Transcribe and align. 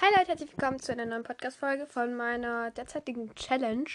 Hi 0.00 0.06
Leute, 0.16 0.28
herzlich 0.28 0.52
willkommen 0.52 0.78
zu 0.78 0.92
einer 0.92 1.06
neuen 1.06 1.24
Podcast-Folge 1.24 1.84
von 1.84 2.14
meiner 2.14 2.70
derzeitigen 2.70 3.34
Challenge. 3.34 3.88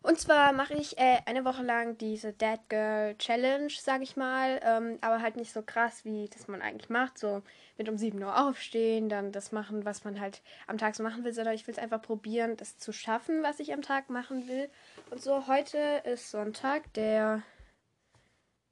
Und 0.00 0.18
zwar 0.18 0.54
mache 0.54 0.72
ich 0.72 0.96
äh, 0.96 1.18
eine 1.26 1.44
Woche 1.44 1.62
lang 1.62 1.98
diese 1.98 2.32
Dead 2.32 2.58
Girl 2.70 3.14
Challenge, 3.18 3.68
sage 3.68 4.04
ich 4.04 4.16
mal. 4.16 4.58
Ähm, 4.64 4.96
aber 5.02 5.20
halt 5.20 5.36
nicht 5.36 5.52
so 5.52 5.60
krass, 5.60 6.06
wie 6.06 6.30
das 6.32 6.48
man 6.48 6.62
eigentlich 6.62 6.88
macht. 6.88 7.18
So 7.18 7.42
mit 7.76 7.90
um 7.90 7.98
7 7.98 8.22
Uhr 8.22 8.40
aufstehen, 8.40 9.10
dann 9.10 9.32
das 9.32 9.52
machen, 9.52 9.84
was 9.84 10.02
man 10.04 10.18
halt 10.18 10.40
am 10.66 10.78
Tag 10.78 10.94
so 10.94 11.02
machen 11.02 11.24
will, 11.24 11.34
sondern 11.34 11.52
ich 11.52 11.66
will 11.66 11.74
es 11.74 11.78
einfach 11.78 12.00
probieren, 12.00 12.56
das 12.56 12.78
zu 12.78 12.90
schaffen, 12.90 13.42
was 13.42 13.60
ich 13.60 13.74
am 13.74 13.82
Tag 13.82 14.08
machen 14.08 14.48
will. 14.48 14.70
Und 15.10 15.20
so, 15.20 15.46
heute 15.46 16.00
ist 16.04 16.30
Sonntag, 16.30 16.90
der 16.94 17.42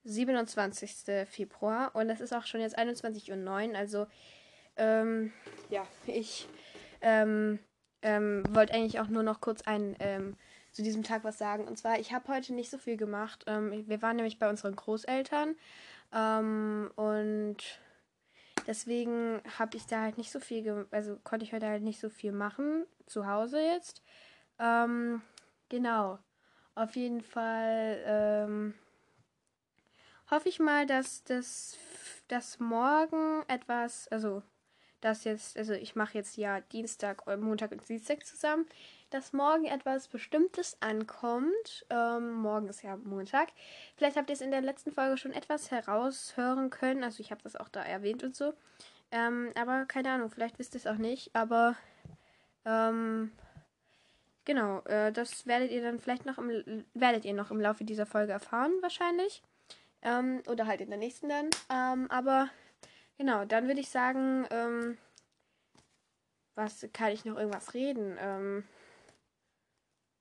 27. 0.05 1.27
Februar. 1.29 1.95
Und 1.95 2.09
es 2.09 2.23
ist 2.23 2.33
auch 2.33 2.47
schon 2.47 2.63
jetzt 2.63 2.79
21.09 2.79 3.69
Uhr. 3.69 3.77
Also 3.77 4.07
ähm, 4.81 5.33
ja, 5.69 5.87
ich 6.07 6.49
ähm, 7.03 7.59
ähm, 8.03 8.43
wollte 8.51 8.75
eigentlich 8.75 8.99
auch 8.99 9.09
nur 9.09 9.23
noch 9.23 9.41
kurz 9.41 9.63
ein, 9.63 9.95
ähm, 10.01 10.37
zu 10.73 10.83
diesem 10.83 11.03
Tag 11.03 11.23
was 11.23 11.39
sagen. 11.39 11.69
Und 11.69 11.77
zwar, 11.77 11.99
ich 11.99 12.13
habe 12.13 12.29
heute 12.29 12.55
nicht 12.55 12.71
so 12.71 12.79
viel 12.79 12.97
gemacht. 12.97 13.45
Ähm, 13.47 13.87
wir 13.87 14.03
waren 14.03 14.17
nämlich 14.17 14.39
bei 14.39 14.49
unseren 14.49 14.75
Großeltern. 14.75 15.55
Ähm, 16.13 16.91
und 16.97 17.59
deswegen 18.67 19.43
habe 19.59 19.77
ich 19.77 19.87
da 19.87 20.01
halt 20.01 20.19
nicht 20.19 20.33
so 20.33 20.41
viel, 20.41 20.87
also 20.91 21.19
konnte 21.25 21.45
ich 21.45 21.53
heute 21.53 21.67
halt 21.67 21.83
nicht 21.83 22.01
so 22.01 22.09
viel 22.09 22.33
machen. 22.33 22.87
Zu 23.07 23.27
Hause 23.27 23.61
jetzt. 23.61 24.03
Genau. 25.69 26.19
Auf 26.75 26.95
jeden 26.95 27.23
Fall 27.23 28.75
hoffe 30.31 30.49
ich 30.49 30.61
mal, 30.61 30.87
dass 30.87 31.25
das 31.25 31.79
dass 32.31 32.61
morgen 32.61 33.43
etwas, 33.49 34.07
also 34.09 34.43
dass 35.01 35.25
jetzt, 35.25 35.57
also 35.57 35.73
ich 35.73 35.97
mache 35.97 36.19
jetzt 36.19 36.37
ja 36.37 36.61
Dienstag, 36.61 37.23
äh, 37.27 37.37
Montag 37.37 37.73
und 37.73 37.89
Dienstag 37.89 38.27
zusammen, 38.27 38.67
dass 39.11 39.33
morgen 39.33 39.65
etwas 39.65 40.09
Bestimmtes 40.09 40.77
ankommt. 40.81 41.85
Ähm, 41.91 42.33
morgen 42.35 42.69
ist 42.69 42.83
ja 42.83 42.97
Montag. 42.97 43.49
Vielleicht 43.97 44.17
habt 44.17 44.31
ihr 44.31 44.35
es 44.35 44.41
in 44.41 44.51
der 44.51 44.61
letzten 44.61 44.93
Folge 44.93 45.17
schon 45.17 45.33
etwas 45.33 45.71
heraushören 45.71 46.71
können. 46.71 47.03
Also 47.03 47.21
ich 47.21 47.31
habe 47.31 47.43
das 47.43 47.57
auch 47.57 47.69
da 47.69 47.83
erwähnt 47.83 48.23
und 48.23 48.37
so. 48.37 48.55
Ähm, 49.11 49.51
aber 49.57 49.85
keine 49.87 50.13
Ahnung, 50.13 50.31
vielleicht 50.31 50.59
wisst 50.59 50.75
ihr 50.75 50.79
es 50.79 50.87
auch 50.87 50.99
nicht. 50.99 51.35
Aber 51.35 51.77
ähm, 52.65 53.33
genau, 54.45 54.81
äh, 54.83 55.13
das 55.13 55.47
werdet 55.47 55.73
ihr 55.73 55.83
dann 55.83 55.99
vielleicht 55.99 56.27
noch 56.27 56.39
im, 56.39 56.85
werdet 56.95 57.25
ihr 57.25 57.35
noch 57.35 57.51
im 57.51 57.61
Laufe 57.61 57.85
dieser 57.85 58.07
Folge 58.07 58.33
erfahren, 58.33 58.73
wahrscheinlich. 58.81 59.43
Ähm, 60.03 60.43
oder 60.47 60.67
halt 60.67 60.81
in 60.81 60.89
der 60.89 60.99
nächsten 60.99 61.29
dann. 61.29 61.51
Ähm, 61.69 62.11
aber 62.11 62.49
Genau, 63.21 63.45
dann 63.45 63.67
würde 63.67 63.81
ich 63.81 63.91
sagen, 63.91 64.47
ähm, 64.51 64.97
was 66.55 66.89
kann 66.95 67.13
ich 67.13 67.27
noch 67.27 67.37
irgendwas 67.37 67.75
reden? 67.75 68.17
Ähm, 68.19 68.65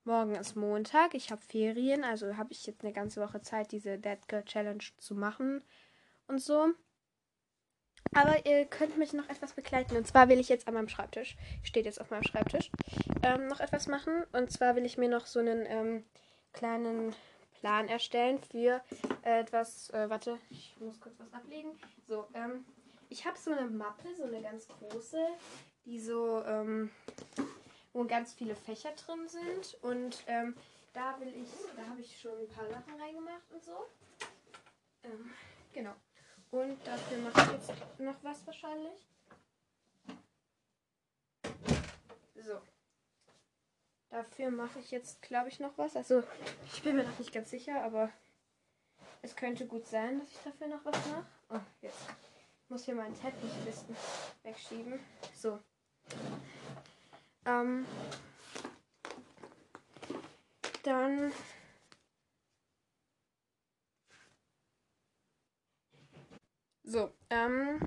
morgen 0.03 0.35
ist 0.35 0.57
Montag, 0.57 1.13
ich 1.13 1.31
habe 1.31 1.41
Ferien, 1.41 2.03
also 2.03 2.35
habe 2.35 2.51
ich 2.51 2.65
jetzt 2.65 2.83
eine 2.83 2.91
ganze 2.91 3.21
Woche 3.21 3.41
Zeit, 3.41 3.71
diese 3.71 3.97
Dead 3.97 4.19
Girl 4.27 4.43
Challenge 4.43 4.83
zu 4.97 5.15
machen 5.15 5.63
und 6.27 6.41
so. 6.41 6.73
Aber 8.13 8.45
ihr 8.45 8.65
könnt 8.65 8.97
mich 8.97 9.13
noch 9.13 9.29
etwas 9.29 9.53
begleiten. 9.53 9.95
Und 9.95 10.05
zwar 10.05 10.27
will 10.27 10.41
ich 10.41 10.49
jetzt 10.49 10.67
an 10.67 10.73
meinem 10.73 10.89
Schreibtisch, 10.89 11.37
steht 11.63 11.85
jetzt 11.85 12.01
auf 12.01 12.11
meinem 12.11 12.23
Schreibtisch, 12.23 12.69
ähm, 13.23 13.47
noch 13.47 13.61
etwas 13.61 13.87
machen. 13.87 14.25
Und 14.33 14.51
zwar 14.51 14.75
will 14.75 14.83
ich 14.83 14.97
mir 14.97 15.07
noch 15.07 15.25
so 15.25 15.39
einen 15.39 15.65
ähm, 15.67 16.03
kleinen 16.51 17.15
Plan 17.61 17.87
erstellen 17.87 18.39
für 18.39 18.81
äh, 19.23 19.39
etwas. 19.39 19.89
Äh, 19.91 20.09
warte, 20.09 20.37
ich 20.49 20.75
muss 20.81 20.99
kurz 20.99 21.17
was 21.17 21.31
ablegen. 21.31 21.79
So, 22.05 22.27
ähm, 22.33 22.65
ich 23.09 23.25
habe 23.25 23.37
so 23.37 23.51
eine 23.51 23.67
Mappe, 23.67 24.15
so 24.15 24.23
eine 24.23 24.41
ganz 24.41 24.67
große, 24.67 25.27
die 25.85 25.99
so, 25.99 26.43
ähm, 26.45 26.91
wo 27.91 28.05
ganz 28.05 28.33
viele 28.33 28.55
Fächer 28.55 28.91
drin 28.91 29.27
sind. 29.27 29.77
Und 29.81 30.23
ähm, 30.27 30.55
da 30.93 31.19
will 31.19 31.33
ich, 31.35 31.49
da 31.75 31.85
habe 31.89 32.01
ich 32.01 32.19
schon 32.19 32.37
ein 32.39 32.47
paar 32.47 32.67
Sachen 32.69 33.01
reingemacht 33.01 33.51
und 33.51 33.63
so. 33.63 33.85
Ähm, 35.03 35.31
genau. 35.73 35.93
Und 36.51 36.77
dafür 36.85 37.17
mache 37.19 37.41
ich 37.41 37.51
jetzt 37.51 37.99
noch 37.99 38.23
was 38.23 38.45
wahrscheinlich. 38.45 39.07
So. 42.35 42.61
Dafür 44.09 44.49
mache 44.49 44.79
ich 44.79 44.89
jetzt, 44.89 45.21
glaube 45.21 45.49
ich, 45.49 45.59
noch 45.59 45.77
was. 45.77 45.95
Also, 45.95 46.23
ich 46.73 46.81
bin 46.81 46.95
mir 46.95 47.03
noch 47.03 47.19
nicht 47.19 47.31
ganz 47.31 47.51
sicher, 47.51 47.83
aber 47.83 48.09
es 49.21 49.35
könnte 49.35 49.67
gut 49.67 49.85
sein, 49.85 50.19
dass 50.19 50.29
ich 50.31 50.39
dafür 50.43 50.67
noch 50.67 50.83
was 50.83 50.95
mache. 51.07 51.25
Oh, 51.49 51.59
jetzt 51.81 52.07
muss 52.69 52.85
hier 52.85 52.95
meinen 52.95 53.19
Teppich 53.19 53.51
ein 53.51 53.65
bisschen 53.65 53.95
wegschieben. 54.43 54.99
So. 55.35 55.59
Ähm, 57.45 57.85
dann 60.83 61.31
so, 66.83 67.11
ähm, 67.29 67.79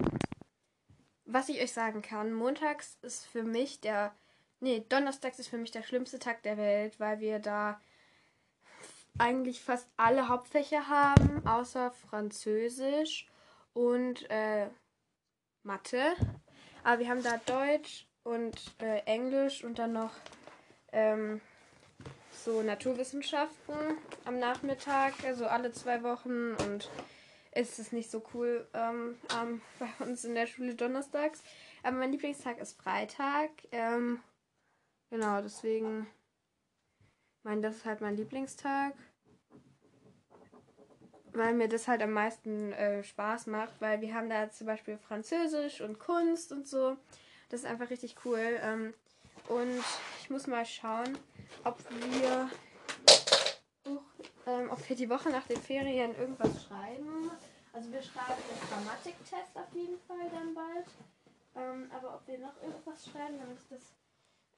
was 1.24 1.48
ich 1.48 1.60
euch 1.60 1.72
sagen 1.72 2.02
kann, 2.02 2.32
montags 2.32 2.98
ist 3.02 3.24
für 3.26 3.44
mich 3.44 3.80
der, 3.80 4.14
nee, 4.60 4.84
donnerstags 4.88 5.38
ist 5.38 5.48
für 5.48 5.58
mich 5.58 5.70
der 5.70 5.82
schlimmste 5.82 6.18
Tag 6.18 6.42
der 6.42 6.56
Welt, 6.56 6.98
weil 6.98 7.20
wir 7.20 7.38
da 7.38 7.80
eigentlich 9.18 9.62
fast 9.62 9.88
alle 9.96 10.28
Hauptfächer 10.28 10.88
haben, 10.88 11.46
außer 11.46 11.92
Französisch 11.92 13.28
und 13.74 14.28
äh, 14.30 14.68
Mathe. 15.62 16.14
Aber 16.84 16.98
wir 16.98 17.08
haben 17.08 17.22
da 17.22 17.38
Deutsch 17.46 18.06
und 18.24 18.56
äh, 18.80 18.98
Englisch 19.04 19.64
und 19.64 19.78
dann 19.78 19.92
noch 19.92 20.12
ähm, 20.92 21.40
so 22.32 22.62
Naturwissenschaften 22.62 23.98
am 24.24 24.38
Nachmittag, 24.38 25.14
also 25.24 25.46
alle 25.46 25.72
zwei 25.72 26.02
Wochen 26.02 26.54
und 26.54 26.90
ist 27.54 27.78
es 27.78 27.92
nicht 27.92 28.10
so 28.10 28.22
cool 28.34 28.66
ähm, 28.74 29.18
ähm, 29.40 29.60
bei 29.78 30.04
uns 30.04 30.24
in 30.24 30.34
der 30.34 30.46
Schule 30.46 30.74
donnerstags. 30.74 31.42
Aber 31.82 31.96
mein 31.96 32.12
Lieblingstag 32.12 32.58
ist 32.58 32.80
Freitag. 32.80 33.50
Ähm, 33.70 34.20
genau, 35.10 35.40
deswegen, 35.42 36.06
ich 37.38 37.44
meine, 37.44 37.60
das 37.60 37.76
ist 37.76 37.84
halt 37.84 38.00
mein 38.00 38.16
Lieblingstag 38.16 38.94
weil 41.34 41.54
mir 41.54 41.68
das 41.68 41.88
halt 41.88 42.02
am 42.02 42.12
meisten 42.12 42.72
äh, 42.72 43.02
Spaß 43.02 43.46
macht, 43.46 43.80
weil 43.80 44.00
wir 44.00 44.14
haben 44.14 44.28
da 44.28 44.50
zum 44.50 44.66
Beispiel 44.66 44.98
Französisch 44.98 45.80
und 45.80 45.98
Kunst 45.98 46.52
und 46.52 46.66
so. 46.66 46.96
Das 47.48 47.60
ist 47.60 47.66
einfach 47.66 47.90
richtig 47.90 48.16
cool. 48.24 48.58
Ähm, 48.62 48.94
und 49.48 49.82
ich 50.20 50.30
muss 50.30 50.46
mal 50.46 50.64
schauen, 50.64 51.18
ob 51.64 51.78
wir, 51.90 52.50
uh, 53.86 53.98
ähm, 54.46 54.70
ob 54.70 54.88
wir 54.88 54.96
die 54.96 55.10
Woche 55.10 55.30
nach 55.30 55.46
den 55.46 55.60
Ferien 55.60 56.16
irgendwas 56.16 56.64
schreiben. 56.64 57.30
Also 57.72 57.90
wir 57.92 58.02
schreiben 58.02 58.40
den 58.50 58.68
Grammatiktest 58.68 59.54
auf 59.54 59.72
jeden 59.74 59.98
Fall 60.06 60.30
dann 60.30 60.54
bald. 60.54 60.86
Ähm, 61.54 61.90
aber 61.94 62.14
ob 62.14 62.26
wir 62.26 62.38
noch 62.38 62.62
irgendwas 62.62 63.06
schreiben, 63.06 63.38
damit 63.38 63.58
ich 63.58 63.68
das 63.68 63.92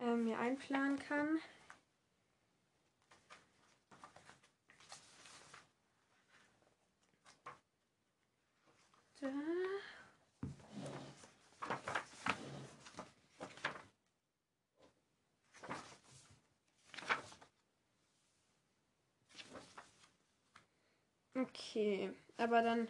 ähm, 0.00 0.24
mir 0.24 0.38
einplanen 0.38 0.98
kann. 0.98 1.38
Okay, 21.36 22.12
aber 22.36 22.62
dann, 22.62 22.88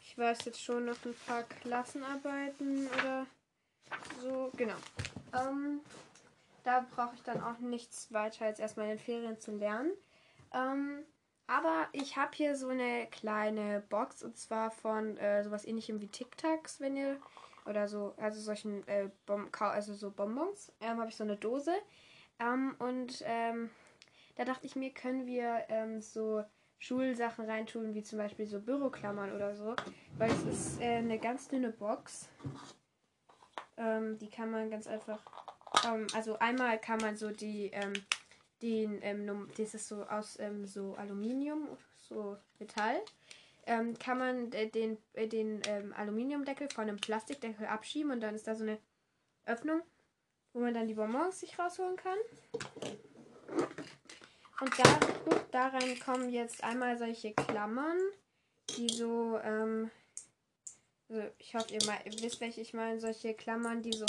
ich 0.00 0.16
weiß 0.16 0.44
jetzt 0.46 0.62
schon 0.62 0.86
noch 0.86 0.96
ein 1.04 1.14
paar 1.26 1.42
Klassenarbeiten 1.42 2.88
oder 2.88 3.26
so, 4.20 4.50
genau. 4.56 4.76
Ähm, 5.34 5.80
da 6.64 6.86
brauche 6.94 7.14
ich 7.14 7.22
dann 7.22 7.42
auch 7.42 7.58
nichts 7.58 8.12
weiter 8.12 8.46
als 8.46 8.58
erstmal 8.58 8.86
in 8.86 8.96
den 8.96 9.04
Ferien 9.04 9.38
zu 9.38 9.52
lernen. 9.52 9.92
Ähm, 10.54 11.04
aber 11.52 11.86
ich 11.92 12.16
habe 12.16 12.30
hier 12.34 12.56
so 12.56 12.68
eine 12.68 13.06
kleine 13.10 13.82
Box 13.90 14.22
und 14.22 14.38
zwar 14.38 14.70
von 14.70 15.18
äh, 15.18 15.44
sowas 15.44 15.66
ähnlichem 15.66 16.00
wie 16.00 16.08
Tic-Tacs, 16.08 16.80
wenn 16.80 16.96
ihr 16.96 17.18
oder 17.66 17.88
so, 17.88 18.14
also 18.16 18.40
solchen 18.40 18.88
äh, 18.88 19.10
Bom 19.26 19.48
also 19.58 19.92
so 19.92 20.10
Bonbons. 20.10 20.72
Ähm, 20.80 20.98
habe 20.98 21.10
ich 21.10 21.16
so 21.16 21.24
eine 21.24 21.36
Dose. 21.36 21.74
Ähm, 22.38 22.74
und 22.78 23.22
ähm, 23.26 23.68
da 24.36 24.46
dachte 24.46 24.66
ich 24.66 24.76
mir, 24.76 24.94
können 24.94 25.26
wir 25.26 25.66
ähm, 25.68 26.00
so 26.00 26.42
Schulsachen 26.78 27.44
reintun, 27.44 27.92
wie 27.92 28.02
zum 28.02 28.18
Beispiel 28.18 28.46
so 28.46 28.58
Büroklammern 28.58 29.32
oder 29.32 29.54
so. 29.54 29.76
Weil 30.16 30.30
es 30.30 30.44
ist 30.44 30.80
äh, 30.80 30.96
eine 30.96 31.18
ganz 31.18 31.48
dünne 31.48 31.70
Box. 31.70 32.30
Ähm, 33.76 34.18
die 34.18 34.30
kann 34.30 34.50
man 34.50 34.70
ganz 34.70 34.86
einfach. 34.86 35.22
Ähm, 35.86 36.06
also 36.14 36.38
einmal 36.38 36.78
kann 36.78 36.98
man 37.02 37.16
so 37.16 37.30
die, 37.30 37.70
den, 38.62 39.00
ähm, 39.02 39.48
das 39.56 39.74
ist 39.74 39.88
so 39.88 40.04
aus 40.04 40.38
ähm, 40.38 40.66
so 40.66 40.94
Aluminium, 40.94 41.68
so 41.96 42.36
Metall. 42.58 43.00
Ähm, 43.64 43.96
kann 43.98 44.18
man 44.18 44.52
äh, 44.52 44.68
den, 44.68 44.98
äh, 45.12 45.28
den 45.28 45.60
ähm, 45.66 45.92
Aluminiumdeckel 45.96 46.68
von 46.70 46.88
einem 46.88 46.96
Plastikdeckel 46.98 47.66
abschieben 47.66 48.10
und 48.10 48.20
dann 48.20 48.34
ist 48.34 48.46
da 48.46 48.54
so 48.54 48.64
eine 48.64 48.78
Öffnung, 49.46 49.82
wo 50.52 50.60
man 50.60 50.74
dann 50.74 50.88
die 50.88 50.94
Bonbons 50.94 51.40
sich 51.40 51.58
rausholen 51.58 51.96
kann. 51.96 52.18
Und 54.60 54.78
da, 54.78 55.00
da 55.50 55.68
rein 55.68 55.98
kommen 56.00 56.30
jetzt 56.30 56.62
einmal 56.62 56.96
solche 56.98 57.32
Klammern, 57.34 57.98
die 58.76 58.88
so, 58.88 59.38
ähm, 59.42 59.90
also 61.08 61.22
ich 61.38 61.54
hoffe, 61.54 61.74
ihr, 61.74 61.84
mal, 61.86 61.98
ihr 62.04 62.20
wisst, 62.22 62.40
welche 62.40 62.60
ich 62.60 62.72
meine, 62.72 63.00
solche 63.00 63.34
Klammern, 63.34 63.82
die 63.82 63.92
so, 63.92 64.06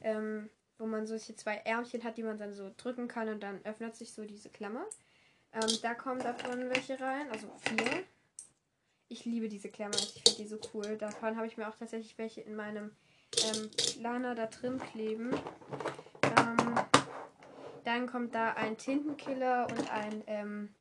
ähm, 0.00 0.50
wo 0.80 0.86
man 0.86 1.06
solche 1.06 1.36
zwei 1.36 1.56
Ärmchen 1.56 2.02
hat, 2.02 2.16
die 2.16 2.22
man 2.22 2.38
dann 2.38 2.54
so 2.54 2.70
drücken 2.76 3.06
kann 3.06 3.28
und 3.28 3.42
dann 3.42 3.64
öffnet 3.64 3.94
sich 3.94 4.12
so 4.12 4.24
diese 4.24 4.48
Klammer. 4.48 4.84
Ähm, 5.52 5.78
da 5.82 5.94
kommen 5.94 6.20
davon 6.20 6.70
welche 6.70 6.98
rein, 7.00 7.30
also 7.30 7.48
vier. 7.58 8.02
Ich 9.08 9.24
liebe 9.24 9.48
diese 9.48 9.68
Klammer, 9.68 9.96
ich 9.96 10.22
finde 10.22 10.42
die 10.42 10.48
so 10.48 10.58
cool. 10.72 10.96
Davon 10.96 11.36
habe 11.36 11.46
ich 11.46 11.56
mir 11.56 11.68
auch 11.68 11.76
tatsächlich 11.76 12.16
welche 12.16 12.40
in 12.40 12.56
meinem 12.56 12.92
ähm, 13.44 13.70
Planer 13.98 14.34
da 14.34 14.46
drin 14.46 14.78
kleben. 14.78 15.32
Ähm, 16.22 16.74
dann 17.84 18.06
kommt 18.06 18.34
da 18.34 18.52
ein 18.52 18.76
Tintenkiller 18.76 19.66
und 19.70 19.90
ein 19.90 20.22
ähm, 20.26 20.74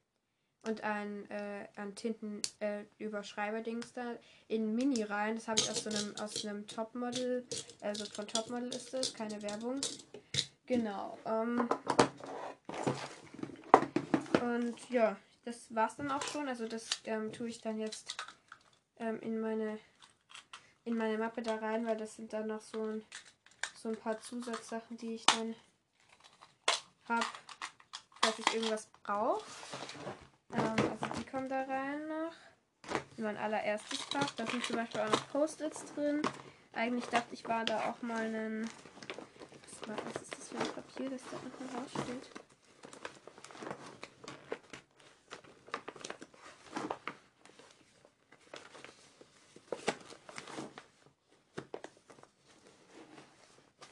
und 0.64 0.84
ein, 0.84 1.30
äh, 1.32 1.68
ein 1.76 1.96
Tintenüberschreiberdings 1.96 3.92
äh, 3.92 3.96
da 3.96 4.16
in 4.48 4.76
Mini 4.76 5.04
rein. 5.04 5.36
Das 5.36 5.48
habe 5.48 5.60
ich 5.60 5.70
aus 5.70 5.84
so 5.84 5.90
einem 5.90 6.16
aus 6.18 6.46
einem 6.46 6.68
Topmodel, 6.68 7.46
also 7.82 8.06
von 8.06 8.28
Topmodel 8.28 8.70
ist 8.70 8.94
das, 8.94 9.14
keine 9.14 9.42
Werbung. 9.42 9.82
Genau. 10.66 11.18
Ähm, 11.26 11.68
und 14.42 14.90
ja, 14.90 15.16
das 15.46 15.74
war's 15.74 15.96
dann 15.96 16.12
auch 16.12 16.22
schon. 16.24 16.48
Also 16.48 16.68
das 16.68 16.90
ähm, 17.06 17.32
tue 17.32 17.48
ich 17.48 17.62
dann 17.62 17.80
jetzt 17.80 18.16
ähm, 19.00 19.20
in 19.22 19.40
meine 19.40 19.80
in 20.90 20.98
meine 20.98 21.18
Mappe 21.18 21.42
da 21.42 21.56
rein, 21.56 21.86
weil 21.86 21.98
das 21.98 22.16
sind 22.16 22.34
dann 22.34 22.48
noch 22.48 22.62
so 22.62 22.84
ein, 22.84 23.06
so 23.76 23.90
ein 23.90 23.96
paar 23.96 24.20
Zusatzsachen, 24.22 24.98
die 24.98 25.16
ich 25.16 25.26
dann 25.28 25.56
habe, 27.08 27.26
falls 28.22 28.40
ich 28.40 28.54
irgendwas 28.56 28.88
brauche. 29.04 29.44
Ähm, 30.54 30.75
also 31.01 31.13
die 31.18 31.25
kommen 31.30 31.50
da 31.50 31.63
rein 31.63 32.07
noch. 32.07 32.34
In 33.18 33.24
mein 33.24 33.38
allererstes 33.38 34.01
Fach. 34.04 34.30
Da 34.38 34.46
sind 34.48 34.63
zum 34.63 34.78
Beispiel 34.78 35.01
auch 35.01 35.10
noch 35.10 35.30
Post-its 35.31 35.94
drin. 35.94 36.22
Eigentlich 36.74 37.06
dachte 37.06 37.34
ich, 37.34 37.48
war 37.48 37.66
da 37.66 37.90
auch 37.90 38.01
mal 38.01 38.22
ein. 38.24 38.69
Was 39.88 40.22
ist 40.22 40.38
das 40.38 40.48
für 40.50 40.57
ein 40.57 40.74
Papier, 40.74 41.10
das 41.10 41.22
da 41.30 41.38
unten 41.38 41.75
raussteht? 41.75 42.30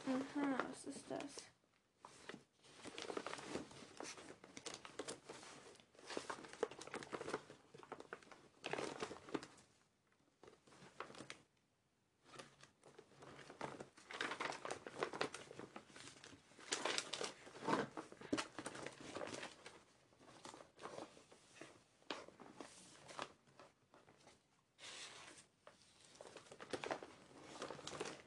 Aha, 0.07 0.57
was 0.69 0.95
ist 0.95 1.05
das? 1.09 1.19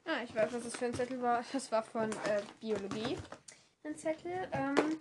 Ah, 0.07 0.10
ich 0.25 0.35
weiß, 0.35 0.53
was 0.53 0.65
das 0.65 0.77
für 0.77 0.87
ein 0.87 0.95
Zettel 0.95 1.21
war. 1.23 1.45
Das 1.53 1.71
war 1.73 1.83
von 1.83 2.11
äh, 2.11 2.43
Biologie. 2.61 3.17
Ein 3.85 3.97
Zettel. 3.97 4.49
Ähm, 4.53 4.99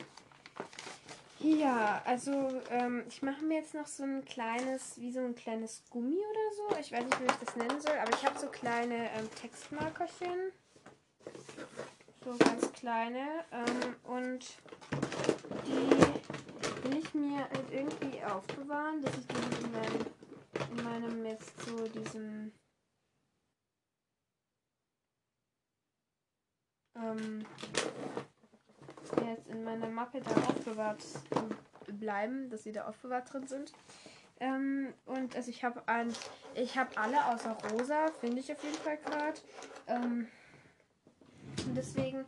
ja, 1.39 2.01
also 2.05 2.61
ähm, 2.69 3.03
ich 3.07 3.21
mache 3.21 3.43
mir 3.43 3.59
jetzt 3.59 3.73
noch 3.73 3.87
so 3.87 4.03
ein 4.03 4.25
kleines, 4.25 4.99
wie 4.99 5.11
so 5.11 5.19
ein 5.19 5.35
kleines 5.35 5.83
Gummi 5.89 6.17
oder 6.17 6.55
so. 6.55 6.79
Ich 6.79 6.91
weiß 6.91 7.03
nicht, 7.03 7.19
wie 7.21 7.25
ich 7.25 7.45
das 7.45 7.55
nennen 7.55 7.79
soll, 7.79 7.97
aber 7.97 8.13
ich 8.13 8.25
habe 8.25 8.37
so 8.37 8.47
kleine 8.47 9.09
ähm, 9.17 9.29
Textmarkerchen. 9.35 10.51
So 12.25 12.37
ganz 12.37 12.71
kleine. 12.73 13.25
Ähm, 13.51 13.95
und 14.03 14.45
die 15.65 16.89
will 16.89 16.97
ich 16.97 17.13
mir 17.13 17.39
halt 17.39 17.71
irgendwie 17.71 18.23
aufbewahren, 18.23 19.01
dass 19.01 19.13
ich 19.17 19.27
die 19.27 19.65
in 19.65 19.71
meinem, 19.71 20.05
in 20.71 20.83
meinem 20.83 21.25
jetzt 21.25 21.53
so 21.65 21.87
diesem 21.87 22.51
ähm, 27.01 27.45
jetzt 29.25 29.47
in 29.47 29.63
meiner 29.63 29.87
Mappe 29.87 30.21
da 30.21 30.31
aufbewahrt 30.31 31.03
bleiben, 31.87 32.49
dass 32.49 32.63
sie 32.63 32.71
da 32.71 32.87
aufbewahrt 32.87 33.33
drin 33.33 33.47
sind. 33.47 33.73
Ähm, 34.39 34.93
und 35.05 35.35
also 35.35 35.49
ich 35.49 35.63
habe 35.63 35.83
ich 36.55 36.77
habe 36.77 36.97
alle 36.97 37.25
außer 37.25 37.57
rosa, 37.71 38.07
finde 38.19 38.39
ich 38.39 38.51
auf 38.51 38.63
jeden 38.63 38.77
Fall 38.77 38.97
gerade. 38.97 39.39
Ähm, 39.87 40.27
deswegen, 41.75 42.25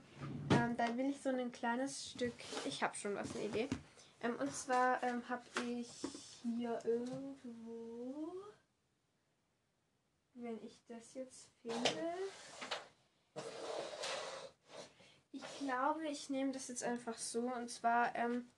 ähm, 0.51 0.75
dann 0.75 0.97
will 0.97 1.09
ich 1.09 1.21
so 1.21 1.29
ein 1.29 1.51
kleines 1.51 2.11
Stück, 2.11 2.33
ich 2.65 2.83
habe 2.83 2.95
schon 2.95 3.15
was, 3.15 3.33
eine 3.35 3.45
Idee. 3.45 3.69
Ähm, 4.21 4.35
und 4.39 4.53
zwar 4.53 5.01
ähm, 5.03 5.27
habe 5.29 5.43
ich 5.65 5.89
hier 6.41 6.79
irgendwo, 6.83 8.33
wenn 10.33 10.61
ich 10.63 10.79
das 10.87 11.13
jetzt 11.13 11.49
finde, 11.61 12.17
glaube, 15.71 16.05
ich 16.07 16.29
nehme 16.29 16.51
das 16.51 16.67
jetzt 16.67 16.83
einfach 16.83 17.17
so. 17.17 17.39
Und 17.41 17.69
zwar, 17.69 18.13
ähm, 18.15 18.49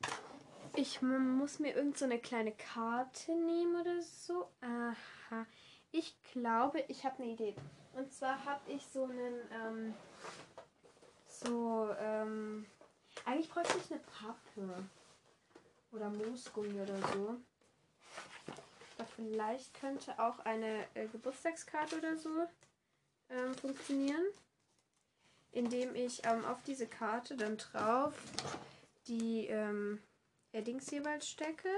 ich 0.76 1.02
muss 1.02 1.60
mir 1.60 1.76
irgend 1.76 1.98
so 1.98 2.06
eine 2.06 2.20
kleine 2.20 2.52
Karte 2.54 3.32
nehmen 3.32 3.80
oder 3.80 4.02
so. 4.02 4.50
Aha. 4.62 5.46
Ich 5.92 6.16
glaube, 6.32 6.84
ich 6.88 7.06
habe 7.06 7.22
eine 7.22 7.34
Idee. 7.34 7.56
Und 7.94 8.12
zwar 8.12 8.44
habe 8.46 8.72
ich 8.72 8.84
so 8.88 9.04
einen, 9.04 9.36
ähm, 9.52 9.94
so, 11.28 11.90
ähm, 12.00 12.66
eigentlich 13.26 13.50
bräuchte 13.50 13.78
ich 13.78 13.92
eine 13.92 14.02
Pappe. 14.02 14.84
Oder 15.92 16.10
Moosgummi 16.10 16.82
oder 16.82 16.98
so. 17.14 17.36
Aber 18.98 19.08
vielleicht 19.16 19.80
könnte 19.80 20.18
auch 20.18 20.40
eine 20.40 20.88
äh, 20.96 21.08
Geburtstagskarte 21.08 22.00
oder 22.00 22.18
so 22.18 22.48
ähm, 23.30 23.54
funktionieren 23.54 24.26
indem 25.54 25.96
ich 25.96 26.26
ähm, 26.26 26.44
auf 26.46 26.62
diese 26.64 26.88
Karte 26.88 27.38
dann 27.38 27.58
drauf 27.58 28.14
die 29.08 29.48
ähm, 29.48 30.02
jeweils 30.52 31.28
stecke. 31.28 31.70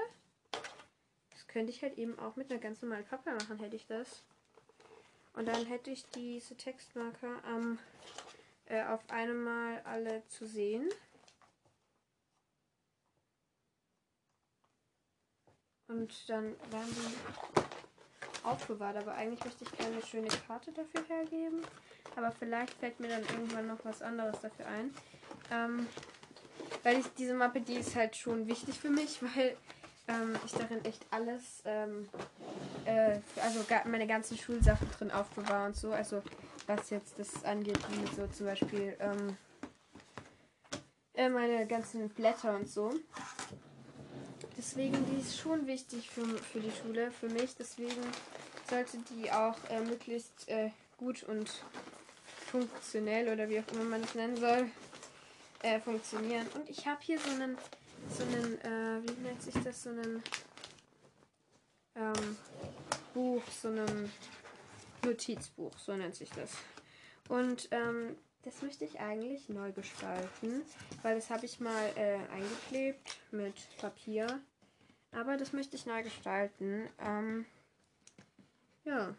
Das 1.32 1.48
könnte 1.48 1.72
ich 1.72 1.82
halt 1.82 1.98
eben 1.98 2.18
auch 2.20 2.36
mit 2.36 2.52
einer 2.52 2.60
ganz 2.60 2.82
normalen 2.82 3.06
Pappe 3.06 3.32
machen, 3.32 3.60
hätte 3.60 3.76
ich 3.76 3.88
das. 3.88 4.24
Und 5.34 5.48
dann 5.48 5.66
hätte 5.66 5.92
ich 5.92 6.06
diese 6.12 6.56
Textmarker 6.56 7.42
ähm, 7.48 7.80
äh, 8.66 8.84
auf 8.86 9.02
einmal 9.10 9.82
alle 9.82 10.26
zu 10.28 10.46
sehen. 10.46 10.90
Und 15.88 16.30
dann 16.30 16.56
werden 16.72 16.96
die 16.96 17.75
aufbewahrt. 18.46 18.98
Aber 18.98 19.14
eigentlich 19.14 19.44
möchte 19.44 19.64
ich 19.64 19.78
keine 19.78 20.02
schöne 20.02 20.28
Karte 20.48 20.72
dafür 20.72 21.04
hergeben. 21.08 21.62
Aber 22.16 22.32
vielleicht 22.32 22.74
fällt 22.74 23.00
mir 23.00 23.10
dann 23.10 23.24
irgendwann 23.24 23.68
noch 23.68 23.84
was 23.84 24.02
anderes 24.02 24.40
dafür 24.40 24.68
ein. 24.68 24.94
Ähm, 25.52 25.88
weil 26.84 27.00
ich 27.00 27.08
diese 27.18 27.34
Mappe, 27.34 27.62
die 27.62 27.76
ist 27.76 27.96
halt 27.96 28.16
schon 28.16 28.48
wichtig 28.48 28.80
für 28.80 28.90
mich, 28.90 29.22
weil 29.36 29.58
ähm, 30.08 30.36
ich 30.46 30.52
darin 30.52 30.84
echt 30.86 31.06
alles, 31.12 31.62
ähm, 31.66 32.08
äh, 32.86 33.20
also 33.42 33.66
meine 33.86 34.08
ganzen 34.08 34.38
Schulsachen 34.38 34.90
drin 34.92 35.12
aufbewahre 35.12 35.68
und 35.68 35.76
so. 35.76 35.92
Also 35.92 36.22
was 36.68 36.90
jetzt 36.90 37.20
das 37.20 37.44
angeht, 37.44 37.80
wie 37.90 38.16
so 38.16 38.28
zum 38.28 38.46
Beispiel 38.46 38.96
ähm, 39.00 39.38
äh, 41.14 41.30
meine 41.30 41.66
ganzen 41.68 42.10
Blätter 42.10 42.56
und 42.56 42.68
so. 42.68 42.94
Deswegen, 44.58 45.06
die 45.06 45.22
ist 45.22 45.38
schon 45.38 45.68
wichtig 45.68 46.10
für, 46.10 46.26
für 46.26 46.60
die 46.60 46.72
Schule, 46.72 47.12
für 47.12 47.28
mich. 47.30 47.56
Deswegen 47.56 48.02
sollte 48.70 48.98
die 49.10 49.32
auch 49.32 49.58
äh, 49.70 49.82
möglichst 49.82 50.48
äh, 50.48 50.72
gut 50.98 51.24
und 51.24 51.50
funktionell 52.52 53.30
oder 53.30 53.50
wie 53.50 53.60
auch 53.60 53.72
immer 53.74 53.84
man 53.84 54.04
es 54.04 54.16
nennen 54.16 54.38
soll, 54.38 54.70
äh, 55.64 55.80
funktionieren. 55.80 56.48
Und 56.56 56.70
ich 56.70 56.86
habe 56.88 57.00
hier 57.02 57.20
so 57.20 57.30
einen, 57.32 57.58
so 58.10 58.24
einen, 58.24 58.62
äh, 58.62 59.08
wie 59.08 59.22
nennt 59.22 59.42
sich 59.42 59.56
das, 59.64 59.84
so 59.84 59.90
einen 59.90 60.24
ähm, 61.96 62.38
Buch, 63.14 63.44
so 63.62 63.70
einem 63.70 64.12
Notizbuch, 65.04 65.78
so 65.78 65.96
nennt 65.96 66.16
sich 66.16 66.30
das. 66.32 66.52
Und 67.28 67.68
ähm, 67.72 68.16
das 68.44 68.62
möchte 68.62 68.86
ich 68.86 69.00
eigentlich 69.00 69.50
neu 69.50 69.72
gestalten, 69.72 70.62
weil 71.02 71.16
das 71.16 71.30
habe 71.30 71.46
ich 71.46 71.60
mal 71.60 71.92
äh, 71.96 72.20
eingeklebt 72.32 73.18
mit 73.32 73.56
Papier. 73.78 74.40
Aber 75.12 75.38
das 75.38 75.54
möchte 75.54 75.76
ich 75.76 75.86
neu 75.86 76.04
gestalten. 76.04 76.88
Ähm, 77.00 77.46
ja. 78.86 79.16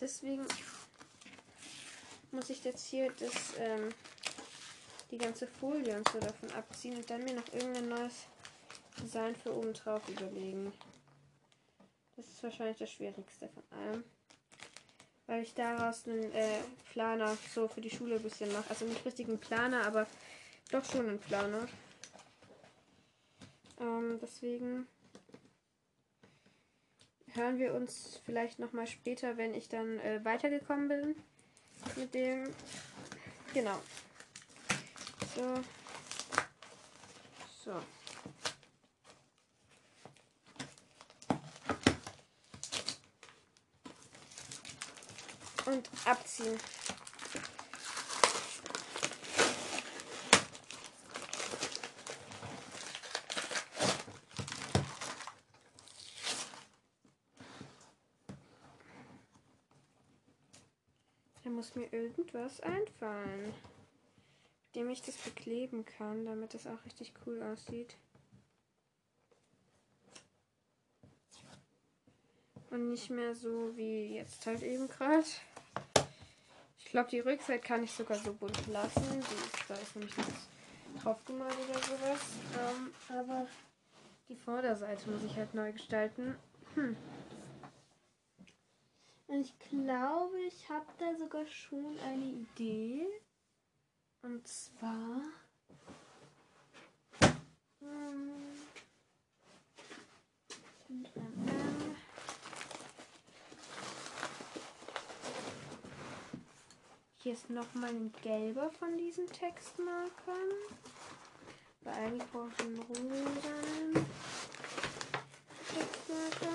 Deswegen 0.00 0.46
muss 2.32 2.50
ich 2.50 2.64
jetzt 2.64 2.86
hier 2.86 3.12
das, 3.12 3.54
ähm, 3.58 3.90
die 5.10 5.18
ganze 5.18 5.46
Folie 5.46 5.96
und 5.96 6.08
so 6.08 6.18
davon 6.18 6.50
abziehen 6.52 6.96
und 6.96 7.08
dann 7.08 7.22
mir 7.24 7.34
noch 7.34 7.52
irgendein 7.52 7.88
neues 7.88 8.26
Design 9.00 9.36
für 9.36 9.54
oben 9.54 9.72
drauf 9.72 10.02
überlegen. 10.08 10.72
Das 12.16 12.26
ist 12.26 12.42
wahrscheinlich 12.42 12.78
das 12.78 12.90
Schwierigste 12.90 13.48
von 13.48 13.62
allem. 13.78 14.04
Weil 15.26 15.42
ich 15.42 15.54
daraus 15.54 16.06
einen 16.06 16.32
äh, 16.32 16.60
Planer 16.92 17.36
so 17.54 17.66
für 17.66 17.80
die 17.80 17.90
Schule 17.90 18.16
ein 18.16 18.22
bisschen 18.22 18.52
mache. 18.52 18.68
Also 18.68 18.84
nicht 18.84 19.04
richtig 19.06 19.28
einen 19.28 19.38
Planer, 19.38 19.86
aber 19.86 20.06
doch 20.70 20.84
schon 20.84 21.08
einen 21.08 21.18
Planer. 21.18 21.66
Ähm, 23.80 24.18
deswegen 24.20 24.86
hören 27.34 27.58
wir 27.58 27.74
uns 27.74 28.20
vielleicht 28.24 28.58
nochmal 28.58 28.86
später, 28.86 29.36
wenn 29.36 29.54
ich 29.54 29.68
dann 29.68 29.98
äh, 30.00 30.24
weitergekommen 30.24 30.88
bin 30.88 31.14
mit 31.96 32.14
dem. 32.14 32.48
Genau. 33.52 33.80
So. 35.36 35.60
So. 37.64 37.80
Und 45.66 45.88
abziehen. 46.04 46.58
Da 61.44 61.50
muss 61.64 61.76
mir 61.76 61.90
irgendwas 61.94 62.60
einfallen, 62.60 63.46
mit 63.46 64.76
dem 64.76 64.90
ich 64.90 65.00
das 65.00 65.16
bekleben 65.16 65.86
kann, 65.86 66.26
damit 66.26 66.52
das 66.52 66.66
auch 66.66 66.84
richtig 66.84 67.14
cool 67.24 67.42
aussieht. 67.42 67.96
Und 72.68 72.90
nicht 72.90 73.08
mehr 73.08 73.34
so 73.34 73.74
wie 73.76 74.16
jetzt 74.16 74.44
halt 74.46 74.62
eben 74.62 74.88
gerade. 74.88 75.24
Ich 76.78 76.84
glaube, 76.86 77.08
die 77.08 77.20
Rückseite 77.20 77.66
kann 77.66 77.82
ich 77.82 77.92
sogar 77.92 78.18
so 78.18 78.34
bunt 78.34 78.66
lassen. 78.66 79.02
Die 79.10 79.18
ist, 79.18 79.64
da 79.66 79.74
ist 79.74 79.96
nämlich 79.96 80.14
nichts 80.18 80.48
drauf 81.02 81.24
gemalt 81.24 81.56
oder 81.70 81.78
sowas. 81.78 82.20
Ähm, 82.58 82.92
aber 83.08 83.46
die 84.28 84.36
Vorderseite 84.36 85.08
muss 85.10 85.24
ich 85.24 85.34
halt 85.36 85.54
neu 85.54 85.72
gestalten. 85.72 86.36
Hm. 86.74 86.94
Ich 89.44 89.58
glaube, 89.58 90.40
ich 90.48 90.70
habe 90.70 90.86
da 90.98 91.14
sogar 91.16 91.46
schon 91.46 91.98
eine 91.98 92.24
Idee. 92.24 93.06
Und 94.22 94.48
zwar. 94.48 95.20
Hier 107.18 107.32
ist 107.34 107.50
nochmal 107.50 107.90
ein 107.90 108.14
gelber 108.22 108.70
von 108.70 108.96
diesen 108.96 109.26
Textmarkern. 109.26 110.08
Weil 111.82 111.94
eigentlich 111.94 112.30
brauche 112.32 112.48
ich 112.48 112.60
einen 112.60 112.78
rosa 112.78 114.00
Textmarker. 115.68 116.54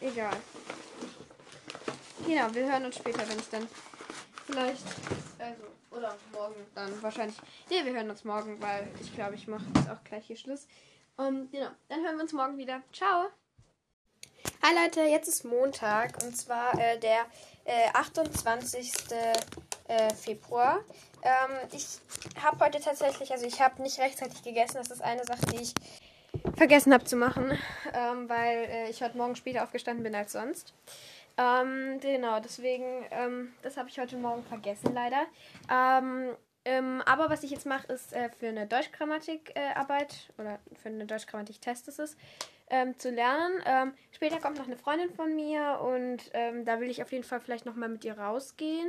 Egal. 0.00 0.36
Genau, 2.26 2.54
wir 2.54 2.70
hören 2.70 2.84
uns 2.84 2.96
später, 2.96 3.28
wenn 3.28 3.38
es 3.38 3.50
dann 3.50 3.68
vielleicht, 4.46 4.84
also, 5.38 5.62
oder 5.90 6.16
morgen 6.32 6.66
dann 6.74 7.02
wahrscheinlich. 7.02 7.36
Ne, 7.68 7.84
wir 7.84 7.92
hören 7.92 8.10
uns 8.10 8.24
morgen, 8.24 8.60
weil 8.60 8.88
ich 9.00 9.14
glaube, 9.14 9.34
ich 9.34 9.48
mache 9.48 9.64
jetzt 9.74 9.90
auch 9.90 10.02
gleich 10.04 10.26
hier 10.26 10.36
Schluss. 10.36 10.66
Und 11.16 11.50
genau, 11.50 11.70
dann 11.88 12.04
hören 12.04 12.16
wir 12.16 12.22
uns 12.22 12.32
morgen 12.32 12.56
wieder. 12.56 12.80
Ciao! 12.92 13.26
Hi 14.62 14.72
Leute, 14.74 15.00
jetzt 15.02 15.26
ist 15.26 15.44
Montag 15.44 16.22
und 16.22 16.36
zwar 16.36 16.78
äh, 16.78 16.98
der 16.98 17.26
äh, 17.64 17.88
28. 17.92 18.92
Äh, 19.88 20.14
Februar. 20.14 20.78
Ähm, 21.22 21.68
ich 21.72 21.86
habe 22.40 22.64
heute 22.64 22.80
tatsächlich, 22.80 23.32
also 23.32 23.44
ich 23.44 23.60
habe 23.60 23.82
nicht 23.82 23.98
rechtzeitig 23.98 24.42
gegessen. 24.42 24.76
Das 24.76 24.90
ist 24.90 25.02
eine 25.02 25.24
Sache, 25.24 25.44
die 25.52 25.62
ich 25.62 25.74
vergessen 26.56 26.94
habe 26.94 27.04
zu 27.04 27.16
machen, 27.16 27.58
ähm, 27.92 28.28
weil 28.28 28.64
äh, 28.70 28.90
ich 28.90 29.02
heute 29.02 29.16
Morgen 29.16 29.36
später 29.36 29.64
aufgestanden 29.64 30.02
bin 30.02 30.14
als 30.14 30.32
sonst. 30.32 30.72
Ähm, 31.36 31.98
genau, 32.00 32.40
deswegen, 32.40 33.06
ähm, 33.10 33.54
das 33.62 33.76
habe 33.76 33.88
ich 33.88 33.98
heute 33.98 34.16
Morgen 34.16 34.42
vergessen, 34.44 34.92
leider. 34.94 35.26
Ähm, 35.70 36.36
ähm, 36.64 37.02
aber 37.06 37.28
was 37.28 37.42
ich 37.42 37.50
jetzt 37.50 37.66
mache, 37.66 37.92
ist 37.92 38.12
äh, 38.12 38.28
für 38.30 38.48
eine 38.48 38.66
Deutschgrammatikarbeit 38.66 40.32
äh, 40.36 40.40
oder 40.40 40.58
für 40.80 40.88
eine 40.88 41.06
Deutschgrammatik-Test 41.06 41.88
ist 41.88 41.98
es, 41.98 42.16
ähm, 42.70 42.96
zu 42.98 43.10
lernen. 43.10 43.60
Ähm, 43.66 43.94
später 44.12 44.38
kommt 44.38 44.58
noch 44.58 44.66
eine 44.66 44.76
Freundin 44.76 45.10
von 45.10 45.34
mir 45.34 45.80
und 45.80 46.30
ähm, 46.34 46.64
da 46.64 46.80
will 46.80 46.90
ich 46.90 47.02
auf 47.02 47.10
jeden 47.10 47.24
Fall 47.24 47.40
vielleicht 47.40 47.66
nochmal 47.66 47.88
mit 47.88 48.04
ihr 48.04 48.16
rausgehen. 48.16 48.88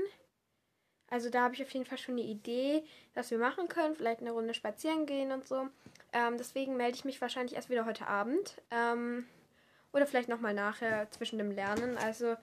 Also 1.09 1.29
da 1.29 1.43
habe 1.43 1.55
ich 1.55 1.63
auf 1.63 1.69
jeden 1.71 1.85
Fall 1.85 1.97
schon 1.97 2.15
eine 2.15 2.23
Idee, 2.23 2.83
was 3.13 3.31
wir 3.31 3.37
machen 3.37 3.67
können. 3.67 3.95
Vielleicht 3.95 4.21
eine 4.21 4.31
Runde 4.31 4.53
spazieren 4.53 5.05
gehen 5.05 5.31
und 5.31 5.45
so. 5.47 5.67
Ähm, 6.11 6.37
deswegen 6.37 6.77
melde 6.77 6.95
ich 6.95 7.05
mich 7.05 7.21
wahrscheinlich 7.21 7.55
erst 7.55 7.69
wieder 7.69 7.85
heute 7.85 8.07
Abend. 8.07 8.61
Oder 9.93 10.07
vielleicht 10.07 10.29
nochmal 10.29 10.55
nachher 10.55 11.09
zwischen 11.11 11.37
dem 11.37 11.51
Lernen. 11.51 11.97
Also, 11.99 12.35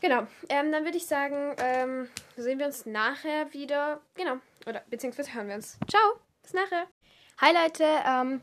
genau. 0.00 0.26
Ähm, 0.48 0.72
dann 0.72 0.84
würde 0.84 0.96
ich 0.96 1.06
sagen, 1.06 1.54
ähm, 1.58 2.08
sehen 2.36 2.58
wir 2.58 2.66
uns 2.66 2.84
nachher 2.84 3.52
wieder. 3.52 4.00
Genau. 4.14 4.38
Oder 4.66 4.82
beziehungsweise 4.90 5.32
hören 5.34 5.48
wir 5.48 5.54
uns. 5.54 5.78
Ciao. 5.88 6.02
Bis 6.42 6.52
nachher. 6.52 6.86
Hi 7.40 7.52
Leute. 7.54 7.84
Ähm, 8.04 8.40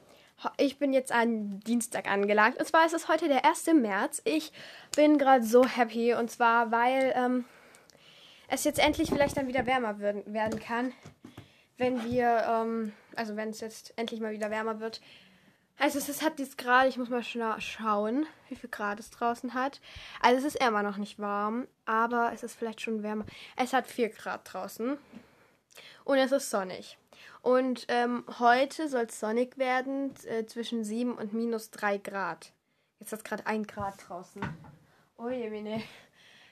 ich 0.58 0.80
bin 0.80 0.94
jetzt 0.94 1.12
an 1.12 1.60
Dienstag 1.60 2.10
angelangt. 2.10 2.58
Und 2.58 2.66
zwar 2.66 2.86
ist 2.86 2.94
es 2.94 3.10
heute 3.10 3.28
der 3.28 3.44
1. 3.46 3.68
März. 3.74 4.22
Ich 4.24 4.54
bin 4.96 5.18
gerade 5.18 5.44
so 5.44 5.66
happy. 5.66 6.14
Und 6.14 6.32
zwar, 6.32 6.72
weil 6.72 7.14
ähm, 7.18 7.44
es 8.48 8.64
jetzt 8.64 8.80
endlich 8.80 9.10
vielleicht 9.10 9.36
dann 9.36 9.48
wieder 9.48 9.66
wärmer 9.66 10.00
werden, 10.00 10.24
werden 10.34 10.60
kann. 10.62 10.94
Wenn 11.78 12.04
wir, 12.06 12.46
ähm, 12.50 12.94
also 13.18 13.36
wenn 13.36 13.50
es 13.50 13.60
jetzt 13.60 13.94
endlich 13.98 14.22
mal 14.22 14.32
wieder 14.32 14.50
wärmer 14.50 14.80
wird. 14.80 15.02
Also 15.82 15.98
es 15.98 16.22
hat 16.22 16.40
jetzt 16.40 16.58
gerade, 16.58 16.90
ich 16.90 16.98
muss 16.98 17.08
mal 17.08 17.24
schauen, 17.24 18.28
wie 18.50 18.56
viel 18.56 18.70
Grad 18.70 19.00
es 19.00 19.12
draußen 19.12 19.54
hat. 19.54 19.80
Also 20.20 20.46
es 20.46 20.54
ist 20.54 20.62
immer 20.62 20.84
noch 20.84 20.98
nicht 20.98 21.20
warm, 21.20 21.68
aber 21.86 22.32
es 22.34 22.44
ist 22.44 22.56
vielleicht 22.56 22.82
schon 22.82 23.02
wärmer. 23.02 23.26
Es 23.56 23.72
hat 23.72 23.88
4 23.88 24.10
Grad 24.10 24.42
draußen 24.44 24.98
und 26.04 26.18
es 26.18 26.34
ist 26.34 26.50
sonnig. 26.50 26.98
Und 27.42 27.86
ähm, 27.88 28.26
heute 28.40 28.90
soll 28.90 29.06
es 29.06 29.22
sonnig 29.22 29.58
werden, 29.58 30.14
äh, 30.26 30.46
zwischen 30.46 30.84
7 30.84 31.14
und 31.14 31.32
minus 31.32 31.72
3 31.72 31.98
Grad. 32.00 32.52
Jetzt 33.00 33.14
hat 33.14 33.20
es 33.20 33.24
gerade 33.24 33.48
1 33.48 33.66
Grad 33.68 33.96
draußen. 34.06 34.42
Oh 35.18 35.30
je, 35.30 35.50
meine. 35.50 35.82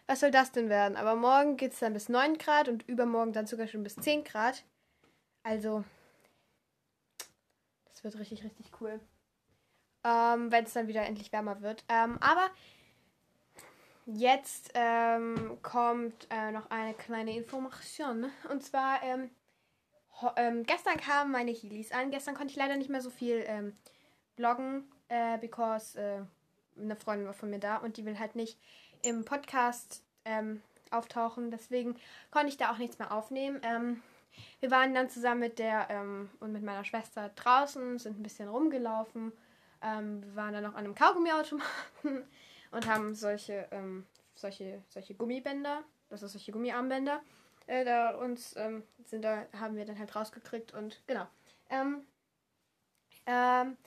Was 0.06 0.22
soll 0.22 0.32
das 0.32 0.54
denn 0.54 0.70
werden? 0.70 0.96
Aber 0.96 1.18
morgen 1.18 1.58
geht 1.58 1.74
es 1.74 1.80
dann 1.80 1.92
bis 1.92 2.08
9 2.08 2.38
Grad 2.38 2.70
und 2.70 2.88
übermorgen 2.88 3.34
dann 3.34 3.46
sogar 3.46 3.68
schon 3.68 3.84
bis 3.84 3.98
10 3.98 4.24
Grad. 4.24 4.64
Also, 5.44 5.84
das 7.90 8.06
wird 8.06 8.18
richtig, 8.18 8.46
richtig 8.46 8.72
cool 8.80 9.02
ähm, 10.04 10.52
wenn 10.52 10.66
es 10.66 10.74
dann 10.74 10.88
wieder 10.88 11.06
endlich 11.06 11.32
wärmer 11.32 11.62
wird. 11.62 11.84
Ähm, 11.90 12.18
aber 12.22 12.50
jetzt 14.06 14.72
ähm, 14.74 15.58
kommt 15.62 16.28
äh, 16.30 16.52
noch 16.52 16.70
eine 16.70 16.94
kleine 16.94 17.36
Information. 17.36 18.32
Und 18.50 18.64
zwar, 18.64 19.04
ähm, 19.04 19.30
ähm, 20.36 20.64
gestern 20.64 20.98
kamen 20.98 21.32
meine 21.32 21.52
Heelys 21.52 21.92
an. 21.92 22.12
Gestern 22.12 22.36
konnte 22.36 22.52
ich 22.52 22.58
leider 22.58 22.78
nicht 22.78 22.90
mehr 22.90 23.02
so 23.02 23.10
viel 23.10 23.44
ähm, 23.48 23.76
bloggen, 24.36 24.90
äh, 25.10 25.38
because 25.38 25.98
äh, 25.98 26.22
eine 26.80 26.96
Freundin 26.96 27.28
war 27.28 27.34
von 27.34 27.50
mir 27.50 27.60
da 27.60 27.78
und 27.78 27.98
die 27.98 28.06
will 28.06 28.20
halt 28.20 28.36
nicht 28.36 28.60
im 29.04 29.26
Podcast 29.26 30.04
auftauchen. 30.92 31.52
Deswegen 31.52 31.96
konnte 32.32 32.50
ich 32.50 32.58
da 32.58 32.70
auch 32.70 32.78
nichts 32.78 33.00
mehr 33.00 33.14
aufnehmen. 33.14 33.62
wir 34.60 34.72
waren 34.72 34.94
dann 34.94 35.10
zusammen 35.10 35.40
mit 35.40 35.58
der 35.58 36.04
und 36.42 36.52
mit 36.52 36.62
meiner 36.62 36.84
Schwester 36.84 37.32
draußen, 37.34 37.98
sind 37.98 38.20
ein 38.20 38.24
bisschen 38.24 38.50
rumgelaufen 38.50 39.32
ähm, 39.82 40.24
wir 40.24 40.36
waren 40.36 40.54
dann 40.54 40.64
noch 40.64 40.74
an 40.74 40.86
einem 40.86 40.96
Kaugummiautomaten 40.96 41.72
und 42.72 42.88
haben 42.88 43.16
solche, 43.16 43.68
ähm, 43.72 44.06
solche, 44.36 44.84
solche 44.90 45.16
Gummibänder, 45.16 45.84
das 46.10 46.24
ist 46.24 46.34
solche 46.34 46.52
Gummiarmbänder, 46.52 47.22
äh, 47.68 47.84
da 47.84 48.12
uns 48.12 48.56
ähm, 48.58 48.84
sind 49.04 49.24
da, 49.24 49.46
haben 49.60 49.76
wir 49.76 49.86
dann 49.86 50.00
halt 50.00 50.16
rausgekriegt 50.16 50.74
und 50.74 51.02
genau. 51.06 51.28
Ähm, 51.70 52.06
ähm, 53.26 53.78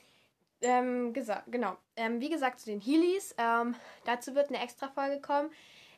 ähm, 0.61 1.13
genau. 1.47 1.77
Ähm, 1.95 2.21
wie 2.21 2.29
gesagt, 2.29 2.59
zu 2.59 2.67
den 2.67 2.79
Heelys. 2.79 3.35
Dazu 4.05 4.35
wird 4.35 4.49
eine 4.49 4.61
extra 4.61 4.87
Folge 4.89 5.19
kommen 5.19 5.49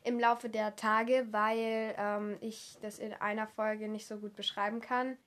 im 0.02 0.18
Laufe 0.18 0.48
der 0.48 0.74
Tage, 0.76 1.26
weil 1.30 2.38
ich 2.40 2.78
das 2.80 2.98
in 2.98 3.12
einer 3.12 3.46
Folge 3.46 3.88
nicht 3.88 4.06
so 4.06 4.16
gut 4.16 4.34
beschreiben 4.34 4.80
kann, 4.80 5.18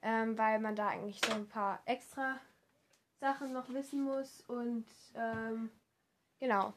weil 0.00 0.60
man 0.60 0.74
da 0.74 0.88
eigentlich 0.88 1.20
so 1.22 1.32
ein 1.32 1.46
paar 1.46 1.82
extra 1.84 2.38
Sachen 3.20 3.52
noch 3.52 3.68
wissen 3.70 4.02
muss. 4.02 4.42
Und 4.46 4.86
ähm, 5.14 5.70
genau. 6.38 6.72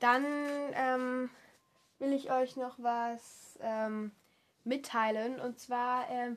Dann 0.00 0.24
ähm, 0.74 1.30
will 1.98 2.12
ich 2.12 2.30
euch 2.30 2.56
noch 2.56 2.78
was 2.78 3.58
ähm, 3.62 4.12
mitteilen. 4.64 5.40
Und 5.40 5.58
zwar 5.58 6.08
ähm, 6.10 6.36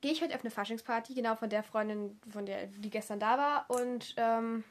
gehe 0.00 0.12
ich 0.12 0.22
heute 0.22 0.34
auf 0.34 0.42
eine 0.42 0.50
Faschingsparty, 0.50 1.14
genau 1.14 1.36
von 1.36 1.48
der 1.48 1.62
Freundin, 1.62 2.20
von 2.30 2.46
der, 2.46 2.66
die 2.66 2.90
gestern 2.90 3.20
da 3.20 3.38
war. 3.38 3.70
Und 3.70 4.14
ähm, 4.16 4.64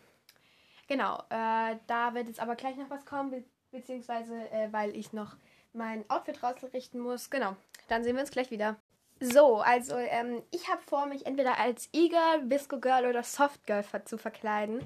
genau, 0.87 1.19
äh, 1.29 1.77
da 1.87 2.13
wird 2.13 2.27
jetzt 2.27 2.39
aber 2.39 2.55
gleich 2.55 2.75
noch 2.77 2.89
was 2.89 3.05
kommen, 3.05 3.31
be 3.31 3.43
beziehungsweise 3.71 4.49
äh, 4.51 4.71
weil 4.71 4.95
ich 4.95 5.11
noch 5.11 5.35
mein 5.73 6.09
Outfit 6.09 6.41
rausrichten 6.41 7.01
muss. 7.01 7.29
Genau, 7.29 7.57
dann 7.89 8.05
sehen 8.05 8.15
wir 8.15 8.21
uns 8.21 8.31
gleich 8.31 8.49
wieder. 8.49 8.77
So, 9.19 9.57
also 9.59 9.95
ähm, 9.95 10.43
ich 10.51 10.69
habe 10.69 10.81
vor, 10.81 11.05
mich 11.05 11.25
entweder 11.25 11.57
als 11.57 11.89
E-Girl, 11.93 12.49
Visco 12.49 12.79
Girl 12.79 13.05
oder 13.05 13.23
Soft 13.23 13.65
Girl 13.65 13.83
zu 14.03 14.17
verkleiden. 14.17 14.85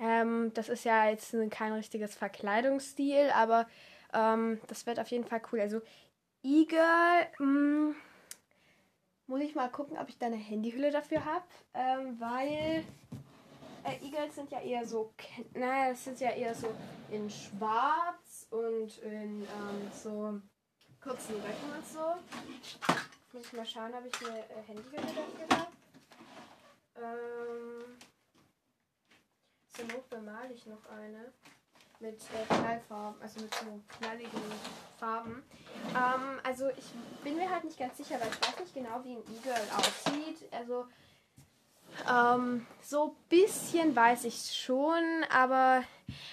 Ähm, 0.00 0.52
das 0.54 0.68
ist 0.68 0.84
ja 0.84 1.08
jetzt 1.08 1.34
kein 1.50 1.72
richtiges 1.72 2.14
Verkleidungsstil, 2.14 3.30
aber 3.34 3.66
ähm, 4.14 4.60
das 4.68 4.86
wird 4.86 4.98
auf 4.98 5.08
jeden 5.08 5.24
Fall 5.24 5.42
cool. 5.52 5.60
Also 5.60 5.80
E-Girl, 6.42 7.26
mm, 7.38 7.94
muss 9.26 9.40
ich 9.40 9.54
mal 9.54 9.68
gucken, 9.68 9.98
ob 9.98 10.08
ich 10.08 10.18
da 10.18 10.26
eine 10.26 10.36
Handyhülle 10.36 10.90
dafür 10.90 11.24
habe, 11.24 11.44
ähm, 11.74 12.18
weil 12.18 12.84
äh, 13.84 14.06
E-Girls 14.06 14.34
sind 14.34 14.50
ja 14.50 14.60
eher 14.60 14.86
so, 14.86 15.12
naja, 15.54 15.90
das 15.90 16.04
sind 16.04 16.18
ja 16.20 16.30
eher 16.30 16.54
so 16.54 16.68
in 17.10 17.28
schwarz 17.28 18.46
und 18.50 18.98
in 18.98 19.42
ähm, 19.42 19.90
so 19.92 20.40
kurzen 21.02 21.34
Röcken 21.36 21.72
und 21.76 21.86
so. 21.86 23.15
Muss 23.36 23.48
ich 23.48 23.52
mal 23.52 23.66
schauen, 23.66 23.92
ob 23.92 24.06
ich 24.06 24.26
eine 24.26 24.38
äh, 24.38 24.62
Handyhülle 24.66 25.02
dafür 25.02 25.58
habe. 25.58 25.72
Ähm, 26.96 27.98
zur 29.74 29.84
Not 29.84 30.08
bemale 30.08 30.54
ich 30.54 30.64
noch 30.64 30.82
eine 30.88 31.34
mit 32.00 32.18
äh, 32.18 32.46
Knallfarben, 32.48 33.20
also 33.20 33.40
mit 33.42 33.54
so 33.54 33.80
knalligen 33.98 34.40
Farben. 34.98 35.44
Ähm, 35.90 36.40
also 36.44 36.70
ich 36.70 36.86
bin 37.24 37.36
mir 37.36 37.50
halt 37.50 37.64
nicht 37.64 37.78
ganz 37.78 37.98
sicher, 37.98 38.18
weil 38.18 38.28
ich 38.28 38.40
weiß 38.40 38.58
nicht 38.58 38.72
genau, 38.72 39.04
wie 39.04 39.16
ein 39.16 39.22
E-Girl 39.36 39.68
aussieht. 39.76 40.50
Also 40.50 40.86
ähm, 42.10 42.66
so 42.80 43.08
ein 43.08 43.16
bisschen 43.28 43.94
weiß 43.94 44.24
ich 44.24 44.54
schon, 44.54 45.26
aber 45.30 45.82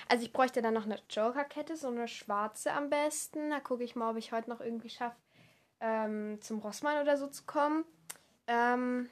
also 0.07 0.23
ich 0.23 0.31
bräuchte 0.31 0.61
dann 0.61 0.73
noch 0.73 0.85
eine 0.85 0.99
Joker-Kette, 1.09 1.75
so 1.75 1.89
eine 1.89 2.07
schwarze 2.07 2.71
am 2.71 2.89
besten. 2.89 3.49
Da 3.49 3.59
gucke 3.59 3.83
ich 3.83 3.97
mal, 3.97 4.11
ob 4.11 4.17
ich 4.17 4.31
heute 4.31 4.49
noch 4.49 4.61
irgendwie 4.61 4.89
schaffe, 4.89 5.17
ähm, 5.83 6.39
zum 6.41 6.59
Rossmann 6.59 7.01
oder 7.01 7.17
so 7.17 7.27
zu 7.27 7.43
kommen. 7.43 7.83
Ähm, 8.47 9.09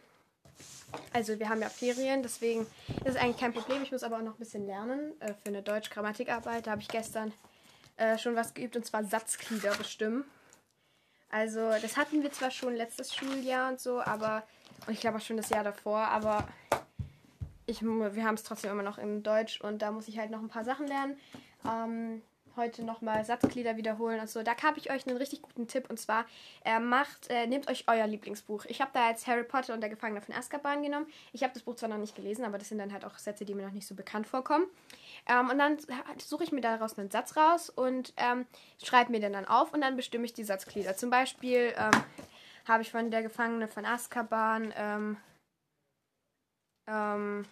also 1.13 1.37
wir 1.37 1.49
haben 1.49 1.61
ja 1.61 1.69
Ferien, 1.69 2.23
deswegen 2.23 2.61
ist 2.61 3.05
es 3.05 3.15
eigentlich 3.15 3.37
kein 3.37 3.53
Problem. 3.53 3.83
Ich 3.83 3.91
muss 3.91 4.03
aber 4.03 4.17
auch 4.17 4.23
noch 4.23 4.35
ein 4.35 4.39
bisschen 4.39 4.65
lernen 4.65 5.19
äh, 5.19 5.33
für 5.33 5.49
eine 5.49 5.61
Deutsch-Grammatikarbeit. 5.61 6.65
Da 6.65 6.71
habe 6.71 6.81
ich 6.81 6.87
gestern 6.87 7.33
äh, 7.97 8.17
schon 8.17 8.35
was 8.35 8.53
geübt 8.53 8.75
und 8.75 8.85
zwar 8.85 9.03
Satzglieder 9.03 9.75
bestimmen. 9.75 10.23
Also 11.29 11.71
das 11.81 11.97
hatten 11.97 12.23
wir 12.23 12.31
zwar 12.31 12.51
schon 12.51 12.75
letztes 12.75 13.13
Schuljahr 13.13 13.69
und 13.69 13.79
so, 13.79 14.01
aber 14.01 14.43
und 14.87 14.93
ich 14.93 14.99
glaube 14.99 15.17
auch 15.17 15.21
schon 15.21 15.37
das 15.37 15.49
Jahr 15.49 15.63
davor, 15.63 15.99
aber 15.99 16.47
ich, 17.65 17.81
wir 17.81 18.25
haben 18.25 18.35
es 18.35 18.43
trotzdem 18.43 18.71
immer 18.71 18.83
noch 18.83 18.97
in 18.97 19.23
Deutsch 19.23 19.61
und 19.61 19.81
da 19.81 19.91
muss 19.91 20.07
ich 20.07 20.17
halt 20.17 20.31
noch 20.31 20.41
ein 20.41 20.49
paar 20.49 20.65
Sachen 20.65 20.87
lernen. 20.87 21.17
Ähm, 21.65 22.21
heute 22.55 22.83
nochmal 22.83 23.23
Satzglieder 23.25 23.77
wiederholen 23.77 24.19
und 24.19 24.29
so. 24.29 24.43
Da 24.43 24.55
habe 24.63 24.77
ich 24.77 24.91
euch 24.91 25.07
einen 25.07 25.17
richtig 25.17 25.41
guten 25.41 25.67
Tipp 25.67 25.89
und 25.89 25.99
zwar 25.99 26.25
äh, 26.65 26.79
macht, 26.79 27.29
äh, 27.29 27.47
nehmt 27.47 27.69
euch 27.69 27.85
euer 27.87 28.07
Lieblingsbuch. 28.07 28.65
Ich 28.65 28.81
habe 28.81 28.91
da 28.93 29.09
jetzt 29.09 29.27
Harry 29.27 29.43
Potter 29.43 29.73
und 29.73 29.81
der 29.81 29.89
Gefangene 29.89 30.21
von 30.21 30.35
Azkaban 30.35 30.83
genommen. 30.83 31.07
Ich 31.33 31.43
habe 31.43 31.53
das 31.53 31.63
Buch 31.63 31.75
zwar 31.75 31.89
noch 31.89 31.97
nicht 31.97 32.15
gelesen, 32.15 32.45
aber 32.45 32.57
das 32.57 32.69
sind 32.69 32.77
dann 32.77 32.93
halt 32.93 33.05
auch 33.05 33.17
Sätze, 33.17 33.45
die 33.45 33.53
mir 33.53 33.65
noch 33.65 33.73
nicht 33.73 33.87
so 33.87 33.95
bekannt 33.95 34.27
vorkommen. 34.27 34.65
Ähm, 35.27 35.49
und 35.49 35.57
dann 35.57 35.77
suche 36.17 36.43
ich 36.43 36.51
mir 36.51 36.61
daraus 36.61 36.97
einen 36.97 37.11
Satz 37.11 37.37
raus 37.37 37.69
und 37.69 38.13
ähm, 38.17 38.45
schreibe 38.83 39.11
mir 39.11 39.19
den 39.19 39.33
dann 39.33 39.45
auf 39.45 39.73
und 39.73 39.81
dann 39.81 39.95
bestimme 39.95 40.25
ich 40.25 40.33
die 40.33 40.43
Satzglieder. 40.43 40.95
Zum 40.95 41.09
Beispiel 41.09 41.73
ähm, 41.77 41.91
habe 42.67 42.83
ich 42.83 42.91
von 42.91 43.11
der 43.11 43.21
Gefangene 43.21 43.67
von 43.67 43.85
Azkaban 43.85 44.73
ähm, 44.75 45.17
ähm, 46.87 47.45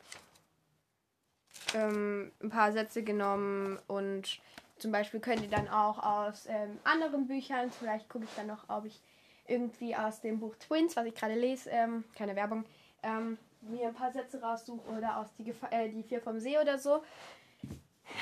ähm, 1.74 2.32
ein 2.42 2.50
paar 2.50 2.72
Sätze 2.72 3.04
genommen 3.04 3.80
und 3.88 4.40
zum 4.80 4.92
Beispiel 4.92 5.20
könnt 5.20 5.42
ihr 5.42 5.50
dann 5.50 5.68
auch 5.68 6.02
aus 6.04 6.48
ähm, 6.48 6.80
anderen 6.84 7.28
Büchern, 7.28 7.72
vielleicht 7.72 8.10
gucke 8.10 8.26
ich 8.26 8.36
dann 8.36 8.48
noch, 8.48 8.70
ob 8.70 8.86
ich 8.86 9.00
irgendwie 9.48 9.96
aus 9.96 10.22
dem 10.22 10.40
Buch 10.40 10.56
Twins, 10.56 10.96
was 10.96 11.06
ich 11.06 11.16
gerade 11.16 11.36
lese, 11.36 11.70
ähm, 11.70 12.04
keine 12.16 12.36
Werbung, 12.36 12.66
ähm, 13.04 13.38
mir 13.62 13.88
ein 13.88 13.94
paar 13.94 14.12
Sätze 14.12 14.42
raussuche 14.42 14.90
oder 14.98 15.18
aus 15.18 15.28
die, 15.38 15.44
Gef 15.44 15.58
äh, 15.72 15.90
die 15.90 16.04
Vier 16.04 16.22
vom 16.22 16.40
See 16.40 16.58
oder 16.58 16.78
so. 16.78 17.04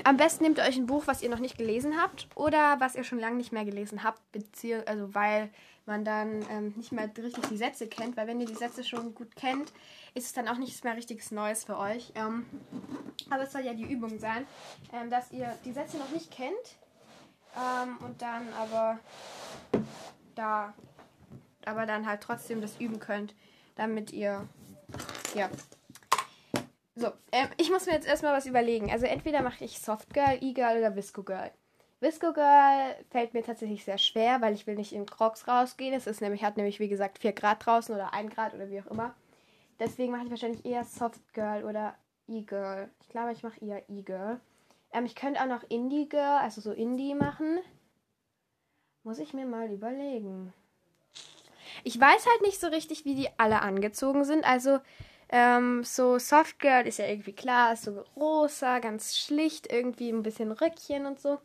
Am 0.03 0.17
besten 0.17 0.43
nehmt 0.43 0.57
ihr 0.57 0.63
euch 0.63 0.77
ein 0.77 0.85
Buch, 0.85 1.07
was 1.07 1.21
ihr 1.21 1.29
noch 1.29 1.39
nicht 1.39 1.57
gelesen 1.57 2.01
habt 2.01 2.27
oder 2.35 2.79
was 2.79 2.95
ihr 2.95 3.03
schon 3.03 3.19
lange 3.19 3.37
nicht 3.37 3.51
mehr 3.51 3.65
gelesen 3.65 4.03
habt, 4.03 4.21
also 4.85 5.13
weil 5.13 5.49
man 5.85 6.03
dann 6.03 6.45
ähm, 6.49 6.73
nicht 6.75 6.91
mehr 6.91 7.09
richtig 7.17 7.47
die 7.47 7.57
Sätze 7.57 7.87
kennt, 7.87 8.17
weil 8.17 8.27
wenn 8.27 8.41
ihr 8.41 8.45
die 8.45 8.55
Sätze 8.55 8.83
schon 8.83 9.15
gut 9.15 9.35
kennt, 9.35 9.71
ist 10.13 10.25
es 10.25 10.33
dann 10.33 10.47
auch 10.47 10.57
nichts 10.57 10.83
mehr 10.83 10.95
richtiges 10.95 11.31
Neues 11.31 11.63
für 11.63 11.77
euch. 11.77 12.11
Ähm, 12.15 12.45
aber 13.29 13.43
es 13.43 13.53
soll 13.53 13.61
ja 13.61 13.73
die 13.73 13.89
Übung 13.89 14.19
sein, 14.19 14.45
ähm, 14.93 15.09
dass 15.09 15.31
ihr 15.31 15.57
die 15.63 15.71
Sätze 15.71 15.97
noch 15.97 16.09
nicht 16.09 16.29
kennt 16.29 16.77
ähm, 17.55 17.97
und 18.05 18.21
dann 18.21 18.47
aber 18.53 18.99
da, 20.35 20.73
aber 21.65 21.85
dann 21.85 22.05
halt 22.05 22.21
trotzdem 22.21 22.61
das 22.61 22.79
üben 22.79 22.99
könnt, 22.99 23.33
damit 23.75 24.11
ihr, 24.11 24.47
ja. 25.33 25.49
So, 26.97 27.11
ähm, 27.31 27.47
ich 27.57 27.69
muss 27.69 27.85
mir 27.85 27.93
jetzt 27.93 28.07
erstmal 28.07 28.33
was 28.33 28.47
überlegen. 28.47 28.91
Also 28.91 29.05
entweder 29.05 29.43
mache 29.43 29.63
ich 29.63 29.79
Soft 29.79 30.15
Girl, 30.15 30.39
E-Girl 30.41 30.79
oder 30.79 30.95
Visco 30.95 31.21
Girl. 31.21 31.51
Visco 31.99 32.33
Girl 32.33 32.95
fällt 33.11 33.35
mir 33.35 33.43
tatsächlich 33.43 33.85
sehr 33.85 33.99
schwer, 33.99 34.41
weil 34.41 34.55
ich 34.55 34.65
will 34.65 34.75
nicht 34.75 34.93
in 34.93 35.05
Crocs 35.05 35.47
rausgehen. 35.47 35.93
Es 35.93 36.07
ist 36.07 36.21
nämlich, 36.21 36.43
hat 36.43 36.57
nämlich, 36.57 36.79
wie 36.79 36.89
gesagt, 36.89 37.19
4 37.19 37.33
Grad 37.33 37.63
draußen 37.63 37.93
oder 37.93 38.13
1 38.13 38.33
Grad 38.33 38.55
oder 38.55 38.71
wie 38.71 38.81
auch 38.81 38.87
immer. 38.87 39.13
Deswegen 39.79 40.11
mache 40.11 40.23
ich 40.23 40.31
wahrscheinlich 40.31 40.65
eher 40.65 40.83
Soft 40.85 41.33
Girl 41.33 41.65
oder 41.65 41.95
E-Girl. 42.27 42.89
Ich 43.01 43.09
glaube, 43.09 43.31
ich 43.31 43.43
mache 43.43 43.63
eher 43.63 43.87
E-Girl. 43.89 44.39
Ähm, 44.91 45.05
ich 45.05 45.13
könnte 45.15 45.39
auch 45.41 45.47
noch 45.47 45.63
Indie 45.69 46.09
Girl, 46.09 46.39
also 46.39 46.61
so 46.61 46.71
Indie 46.71 47.13
machen. 47.13 47.59
Muss 49.03 49.19
ich 49.19 49.35
mir 49.35 49.45
mal 49.45 49.71
überlegen. 49.71 50.51
Ich 51.83 51.99
weiß 51.99 52.25
halt 52.25 52.41
nicht 52.41 52.59
so 52.59 52.67
richtig, 52.67 53.05
wie 53.05 53.13
die 53.13 53.29
alle 53.37 53.61
angezogen 53.61 54.25
sind. 54.25 54.43
Also, 54.43 54.79
ähm, 55.29 55.83
so 55.83 56.19
Soft 56.19 56.59
Girl 56.59 56.87
ist 56.87 56.99
ja 56.99 57.07
irgendwie 57.07 57.33
klar, 57.33 57.75
so 57.75 58.03
rosa, 58.15 58.79
ganz 58.79 59.17
schlicht, 59.17 59.71
irgendwie 59.71 60.09
ein 60.09 60.23
bisschen 60.23 60.51
Röckchen 60.51 61.05
und 61.05 61.19
so. 61.19 61.39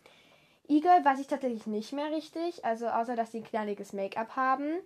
Eagle 0.69 1.05
weiß 1.05 1.21
ich 1.21 1.27
tatsächlich 1.27 1.67
nicht 1.67 1.93
mehr 1.93 2.11
richtig, 2.13 2.65
also 2.65 2.87
außer 2.89 3.17
dass 3.17 3.33
sie 3.33 3.39
ein 3.39 3.45
knalliges 3.45 3.93
Make-up 3.93 4.37
haben. 4.37 4.79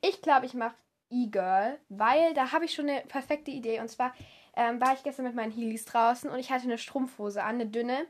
Ich 0.00 0.22
glaube, 0.22 0.46
ich 0.46 0.54
mache 0.54 0.74
E-Girl, 1.10 1.78
weil 1.88 2.34
da 2.34 2.52
habe 2.52 2.64
ich 2.64 2.74
schon 2.74 2.88
eine 2.88 3.02
perfekte 3.02 3.50
Idee. 3.50 3.80
Und 3.80 3.88
zwar 3.88 4.14
ähm, 4.56 4.80
war 4.80 4.94
ich 4.94 5.02
gestern 5.02 5.26
mit 5.26 5.34
meinen 5.34 5.52
Heelys 5.52 5.84
draußen 5.84 6.30
und 6.30 6.38
ich 6.38 6.50
hatte 6.50 6.64
eine 6.64 6.78
Strumpfhose 6.78 7.42
an, 7.42 7.56
eine 7.56 7.66
dünne. 7.66 8.06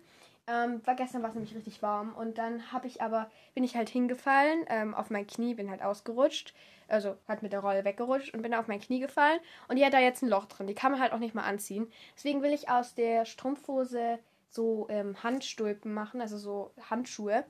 Ähm, 0.51 0.85
war 0.85 0.97
gestern 0.97 1.23
war 1.23 1.29
es 1.29 1.37
nämlich 1.37 1.55
richtig 1.55 1.81
warm 1.81 2.13
und 2.15 2.37
dann 2.37 2.73
habe 2.73 2.89
ich 2.89 3.01
aber 3.01 3.31
bin 3.55 3.63
ich 3.63 3.77
halt 3.77 3.89
hingefallen 3.89 4.65
ähm, 4.69 4.95
auf 4.95 5.09
mein 5.09 5.27
Knie, 5.27 5.55
bin 5.55 5.71
halt 5.71 5.81
ausgerutscht, 5.81 6.55
also 6.89 7.17
hat 7.29 7.43
mit 7.43 7.53
der 7.53 7.61
Rolle 7.61 7.85
weggerutscht 7.85 8.35
und 8.35 8.43
bin 8.43 8.55
auf 8.55 8.67
mein 8.67 8.81
Knie 8.81 8.99
gefallen 8.99 9.39
und 9.69 9.77
die 9.77 9.85
hat 9.85 9.93
da 9.93 10.01
jetzt 10.01 10.23
ein 10.23 10.29
Loch 10.29 10.47
drin. 10.47 10.67
Die 10.67 10.75
kann 10.75 10.91
man 10.91 11.01
halt 11.01 11.13
auch 11.13 11.21
nicht 11.21 11.37
mal 11.37 11.45
anziehen. 11.45 11.93
Deswegen 12.17 12.43
will 12.43 12.53
ich 12.53 12.69
aus 12.69 12.97
der 12.97 13.27
Strumpfhose 13.27 14.19
so 14.49 14.89
ähm, 14.91 15.23
Handstulpen 15.23 15.95
machen, 15.95 16.21
also 16.21 16.37
so 16.37 16.73
Handschuhe. 16.91 17.45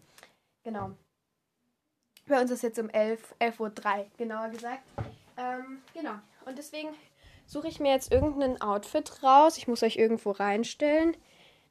Genau. 0.63 0.91
Bei 2.27 2.39
uns 2.39 2.51
ist 2.51 2.63
jetzt 2.63 2.79
um 2.79 2.91
11, 2.91 3.35
11.03 3.41 3.61
Uhr, 3.61 4.07
genauer 4.19 4.49
gesagt. 4.51 4.83
Ähm, 5.39 5.81
genau. 5.95 6.17
Und 6.45 6.59
deswegen 6.59 6.91
suche 7.47 7.69
ich 7.69 7.81
mir 7.81 7.93
jetzt 7.93 8.13
irgendein 8.13 8.61
Outfit 8.61 9.23
raus. 9.23 9.57
Ich 9.57 9.69
muss 9.69 9.83
euch 9.83 9.97
irgendwo 9.97 10.33
reinstellen. 10.33 11.17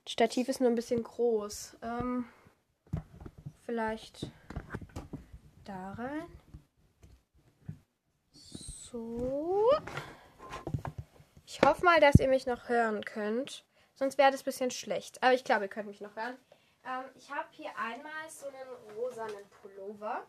Stativ 0.10 0.50
ist 0.50 0.60
nur 0.60 0.72
ein 0.72 0.76
bisschen 0.76 1.04
groß. 1.04 1.78
Ähm, 1.84 2.28
vielleicht 3.68 4.26
da 5.66 5.92
rein. 5.92 6.26
So. 8.32 9.70
Ich 11.46 11.62
hoffe 11.62 11.86
mal, 11.86 12.00
dass 12.00 12.16
ihr 12.16 12.28
mich 12.28 12.48
noch 12.48 12.70
hören 12.70 13.06
könnt. 13.06 13.64
Sonst 13.94 14.18
wäre 14.18 14.32
das 14.32 14.42
ein 14.42 14.46
bisschen 14.46 14.72
schlecht. 14.72 15.22
Aber 15.22 15.36
ich 15.36 15.44
glaube, 15.44 15.66
ihr 15.66 15.70
könnt 15.70 15.86
mich 15.86 16.02
noch 16.02 16.16
hören. 16.16 16.40
Ähm, 16.86 17.06
ich 17.14 17.30
habe 17.30 17.48
hier 17.52 17.70
einmal 17.78 18.28
so 18.30 18.48
einen 18.48 18.98
rosanen 18.98 19.48
Pullover. 19.62 20.26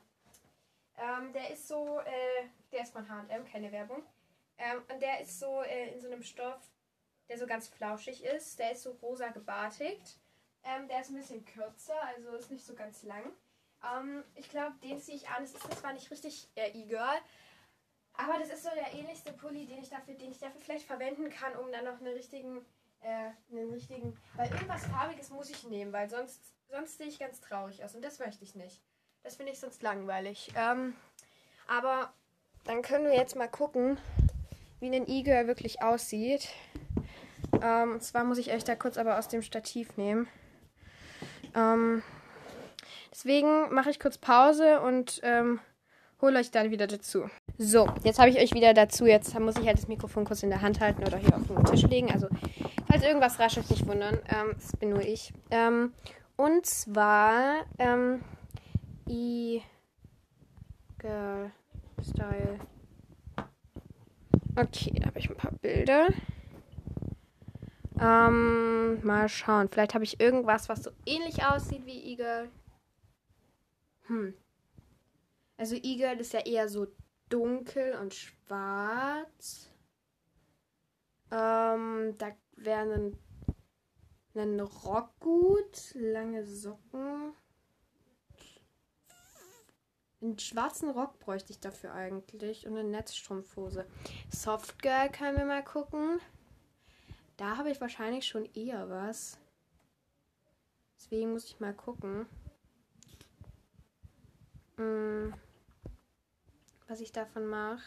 Ähm, 0.98 1.32
der 1.32 1.52
ist 1.54 1.66
so, 1.66 2.00
äh, 2.00 2.48
der 2.70 2.82
ist 2.82 2.92
von 2.92 3.08
H&M, 3.08 3.46
keine 3.46 3.72
Werbung. 3.72 4.02
Ähm, 4.58 4.82
und 4.92 5.00
der 5.00 5.22
ist 5.22 5.40
so 5.40 5.62
äh, 5.62 5.94
in 5.94 6.00
so 6.02 6.08
einem 6.08 6.22
Stoff, 6.22 6.70
der 7.30 7.38
so 7.38 7.46
ganz 7.46 7.68
flauschig 7.68 8.24
ist. 8.24 8.58
Der 8.58 8.72
ist 8.72 8.82
so 8.82 8.90
rosa 9.02 9.28
gebartigt. 9.28 10.18
Ähm, 10.64 10.88
der 10.88 11.00
ist 11.00 11.10
ein 11.10 11.16
bisschen 11.16 11.44
kürzer, 11.46 11.94
also 12.02 12.36
ist 12.36 12.50
nicht 12.50 12.66
so 12.66 12.74
ganz 12.74 13.02
lang. 13.04 13.32
Ähm, 13.82 14.22
ich 14.34 14.50
glaube, 14.50 14.76
den 14.82 15.00
ziehe 15.00 15.16
ich 15.16 15.28
an. 15.28 15.42
Es 15.42 15.54
ist 15.54 15.80
zwar 15.80 15.94
nicht 15.94 16.10
richtig 16.10 16.48
äh, 16.56 16.68
E-Girl, 16.78 17.18
aber 18.12 18.38
das 18.38 18.50
ist 18.50 18.64
so 18.64 18.70
der 18.74 18.92
ähnlichste 18.92 19.32
Pulli, 19.32 19.64
den 19.64 19.78
ich 19.78 19.88
dafür, 19.88 20.14
den 20.14 20.32
ich 20.32 20.38
dafür 20.38 20.60
vielleicht 20.60 20.86
verwenden 20.86 21.30
kann, 21.30 21.56
um 21.56 21.72
dann 21.72 21.86
noch 21.86 21.98
einen 21.98 22.12
richtigen 22.12 22.66
äh, 23.00 23.30
einen 23.50 23.72
richtigen. 23.72 24.16
Weil 24.34 24.50
irgendwas 24.50 24.84
Farbiges 24.86 25.30
muss 25.30 25.48
ich 25.48 25.64
nehmen, 25.64 25.92
weil 25.92 26.10
sonst, 26.10 26.40
sonst 26.68 26.98
sehe 26.98 27.06
ich 27.06 27.18
ganz 27.18 27.40
traurig 27.40 27.82
aus 27.82 27.94
und 27.94 28.04
das 28.04 28.18
möchte 28.18 28.44
ich 28.44 28.54
nicht. 28.54 28.82
Das 29.22 29.36
finde 29.36 29.52
ich 29.52 29.60
sonst 29.60 29.82
langweilig. 29.82 30.52
Ähm, 30.56 30.94
aber 31.66 32.12
dann 32.64 32.82
können 32.82 33.06
wir 33.06 33.14
jetzt 33.14 33.36
mal 33.36 33.48
gucken, 33.48 33.98
wie 34.80 34.94
ein 34.94 35.08
E-Girl 35.08 35.46
wirklich 35.46 35.82
aussieht. 35.82 36.48
Ähm, 37.62 37.92
und 37.92 38.02
zwar 38.02 38.24
muss 38.24 38.38
ich 38.38 38.52
euch 38.52 38.64
da 38.64 38.74
kurz 38.74 38.98
aber 38.98 39.18
aus 39.18 39.28
dem 39.28 39.42
Stativ 39.42 39.96
nehmen. 39.96 40.28
Ähm, 41.54 42.02
deswegen 43.10 43.72
mache 43.72 43.90
ich 43.90 44.00
kurz 44.00 44.18
Pause 44.18 44.80
und 44.80 45.20
ähm, 45.22 45.60
hole 46.20 46.38
euch 46.38 46.50
dann 46.50 46.70
wieder 46.70 46.86
dazu. 46.86 47.28
So, 47.58 47.88
jetzt 48.04 48.18
habe 48.18 48.30
ich 48.30 48.38
euch 48.38 48.54
wieder 48.54 48.74
dazu. 48.74 49.06
Jetzt 49.06 49.38
muss 49.38 49.58
ich 49.58 49.66
halt 49.66 49.78
das 49.78 49.88
Mikrofon 49.88 50.24
kurz 50.24 50.42
in 50.42 50.50
der 50.50 50.62
Hand 50.62 50.80
halten 50.80 51.02
oder 51.02 51.18
hier 51.18 51.36
auf 51.36 51.46
den 51.46 51.64
Tisch 51.64 51.82
legen. 51.82 52.10
Also, 52.10 52.28
falls 52.88 53.02
irgendwas 53.02 53.38
raschelt, 53.38 53.70
nicht 53.70 53.86
wundern. 53.86 54.18
Ähm, 54.28 54.54
das 54.54 54.76
bin 54.76 54.90
nur 54.90 55.02
ich. 55.02 55.32
Ähm, 55.50 55.92
und 56.36 56.64
zwar 56.66 57.66
ähm, 57.78 58.22
E-Girl 59.06 59.62
Style. 62.02 62.58
Okay, 64.56 64.92
da 64.98 65.06
habe 65.06 65.18
ich 65.18 65.28
ein 65.28 65.36
paar 65.36 65.52
Bilder. 65.52 66.08
Ähm, 68.00 69.04
mal 69.04 69.28
schauen. 69.28 69.68
Vielleicht 69.68 69.94
habe 69.94 70.04
ich 70.04 70.20
irgendwas, 70.20 70.68
was 70.70 70.84
so 70.84 70.90
ähnlich 71.04 71.44
aussieht 71.44 71.84
wie 71.84 72.12
E-Girl. 72.12 72.50
Hm. 74.06 74.34
Also 75.58 75.76
E-Girl 75.76 76.18
ist 76.18 76.32
ja 76.32 76.40
eher 76.40 76.68
so 76.68 76.86
dunkel 77.28 77.94
und 78.00 78.14
schwarz. 78.14 79.70
Ähm, 81.30 82.14
da 82.16 82.32
wäre 82.56 82.94
ein, 82.94 83.18
ein 84.34 84.60
Rock 84.60 85.20
gut. 85.20 85.92
Lange 85.94 86.46
Socken. 86.46 87.34
Einen 90.22 90.38
schwarzen 90.38 90.90
Rock 90.90 91.18
bräuchte 91.18 91.52
ich 91.52 91.60
dafür 91.60 91.92
eigentlich 91.92 92.66
und 92.66 92.76
eine 92.76 92.88
Netzstrumpfhose. 92.88 93.86
Soft 94.30 94.80
Girl 94.82 95.10
können 95.10 95.36
wir 95.36 95.44
mal 95.44 95.64
gucken. 95.64 96.20
Da 97.40 97.56
habe 97.56 97.70
ich 97.70 97.80
wahrscheinlich 97.80 98.26
schon 98.26 98.44
eher 98.52 98.90
was. 98.90 99.38
Deswegen 100.98 101.32
muss 101.32 101.46
ich 101.46 101.58
mal 101.58 101.72
gucken. 101.72 102.26
Hm, 104.76 105.32
was 106.86 107.00
ich 107.00 107.12
davon 107.12 107.46
mache. 107.46 107.82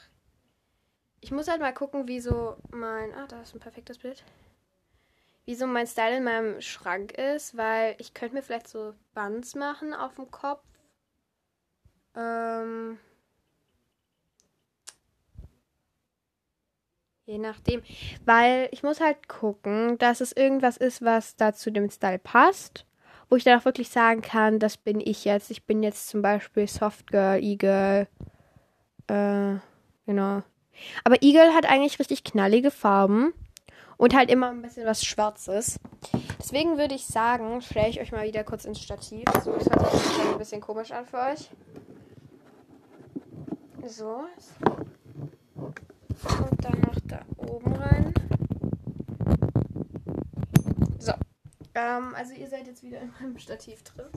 Ich 1.21 1.29
muss 1.29 1.47
halt 1.47 1.61
mal 1.61 1.71
gucken, 1.71 2.07
wie 2.07 2.19
so 2.19 2.57
mein. 2.71 3.13
Ah, 3.13 3.27
da 3.27 3.43
ist 3.43 3.53
ein 3.53 3.59
perfektes 3.59 3.99
Bild. 3.99 4.23
Wie 5.45 5.53
so 5.53 5.67
mein 5.67 5.85
Style 5.85 6.17
in 6.17 6.23
meinem 6.23 6.59
Schrank 6.59 7.11
ist, 7.11 7.55
weil 7.55 7.93
ich 7.99 8.15
könnte 8.15 8.33
mir 8.33 8.41
vielleicht 8.41 8.67
so 8.67 8.95
Buns 9.13 9.53
machen 9.53 9.93
auf 9.93 10.15
dem 10.15 10.31
Kopf 10.31 10.65
ähm, 12.15 12.97
je 17.25 17.37
nachdem. 17.37 17.81
Weil 18.25 18.69
ich 18.71 18.83
muss 18.83 18.99
halt 18.99 19.27
gucken, 19.27 19.97
dass 19.97 20.21
es 20.21 20.31
irgendwas 20.31 20.77
ist, 20.77 21.03
was 21.03 21.35
da 21.35 21.53
zu 21.53 21.71
dem 21.71 21.89
Style 21.89 22.19
passt. 22.19 22.85
Wo 23.29 23.35
ich 23.35 23.43
dann 23.43 23.59
auch 23.59 23.65
wirklich 23.65 23.89
sagen 23.89 24.21
kann, 24.21 24.59
das 24.59 24.77
bin 24.77 24.99
ich 24.99 25.25
jetzt. 25.25 25.49
Ich 25.49 25.65
bin 25.65 25.81
jetzt 25.81 26.07
zum 26.09 26.21
Beispiel 26.21 26.67
Soft 26.67 27.07
Girl, 27.07 27.41
E-Girl. 27.41 28.07
Äh, 29.07 29.55
genau. 30.05 30.43
Aber 31.03 31.21
E-Girl 31.21 31.53
hat 31.53 31.65
eigentlich 31.65 31.99
richtig 31.99 32.23
knallige 32.23 32.71
Farben. 32.71 33.33
Und 33.97 34.15
halt 34.15 34.29
immer 34.29 34.49
ein 34.49 34.61
bisschen 34.61 34.85
was 34.85 35.05
Schwarzes. 35.05 35.79
Deswegen 36.39 36.77
würde 36.77 36.95
ich 36.95 37.05
sagen, 37.05 37.61
stelle 37.61 37.89
ich 37.89 38.01
euch 38.01 38.11
mal 38.11 38.27
wieder 38.27 38.43
kurz 38.43 38.65
ins 38.65 38.81
Stativ. 38.81 39.23
So, 39.43 39.53
das 39.53 39.69
hört 39.69 39.91
sich 39.91 40.31
ein 40.31 40.37
bisschen 40.37 40.61
komisch 40.61 40.91
an 40.91 41.05
für 41.05 41.19
euch. 41.19 41.49
So. 43.87 44.25
Und 46.23 46.63
dann 46.63 46.79
noch 46.81 46.99
da 47.05 47.25
oben 47.37 47.75
rein. 47.75 48.13
So. 50.99 51.13
Ähm, 51.75 52.15
also 52.15 52.33
ihr 52.33 52.47
seid 52.47 52.67
jetzt 52.67 52.83
wieder 52.83 53.01
in 53.01 53.11
meinem 53.19 53.37
Stativ 53.37 53.83
drin. 53.83 54.07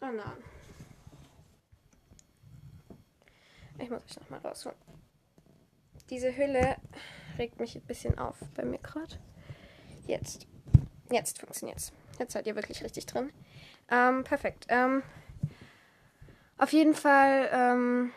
Oh 0.00 0.06
nein. 0.06 0.44
Ich 3.78 3.90
muss 3.90 4.02
euch 4.04 4.20
nochmal 4.20 4.40
rausholen. 4.40 4.78
Diese 6.10 6.36
Hülle 6.36 6.76
regt 7.38 7.60
mich 7.60 7.76
ein 7.76 7.82
bisschen 7.82 8.18
auf 8.18 8.36
bei 8.54 8.64
mir 8.64 8.78
gerade. 8.78 9.16
Jetzt. 10.06 10.46
Jetzt 11.10 11.38
funktioniert's. 11.38 11.92
Jetzt 12.18 12.32
seid 12.32 12.46
ihr 12.46 12.56
wirklich 12.56 12.82
richtig 12.82 13.06
drin. 13.06 13.32
Ähm, 13.90 14.24
perfekt. 14.24 14.66
Ähm, 14.68 15.02
auf 16.58 16.72
jeden 16.72 16.94
Fall 16.94 17.48
ähm, 17.52 18.12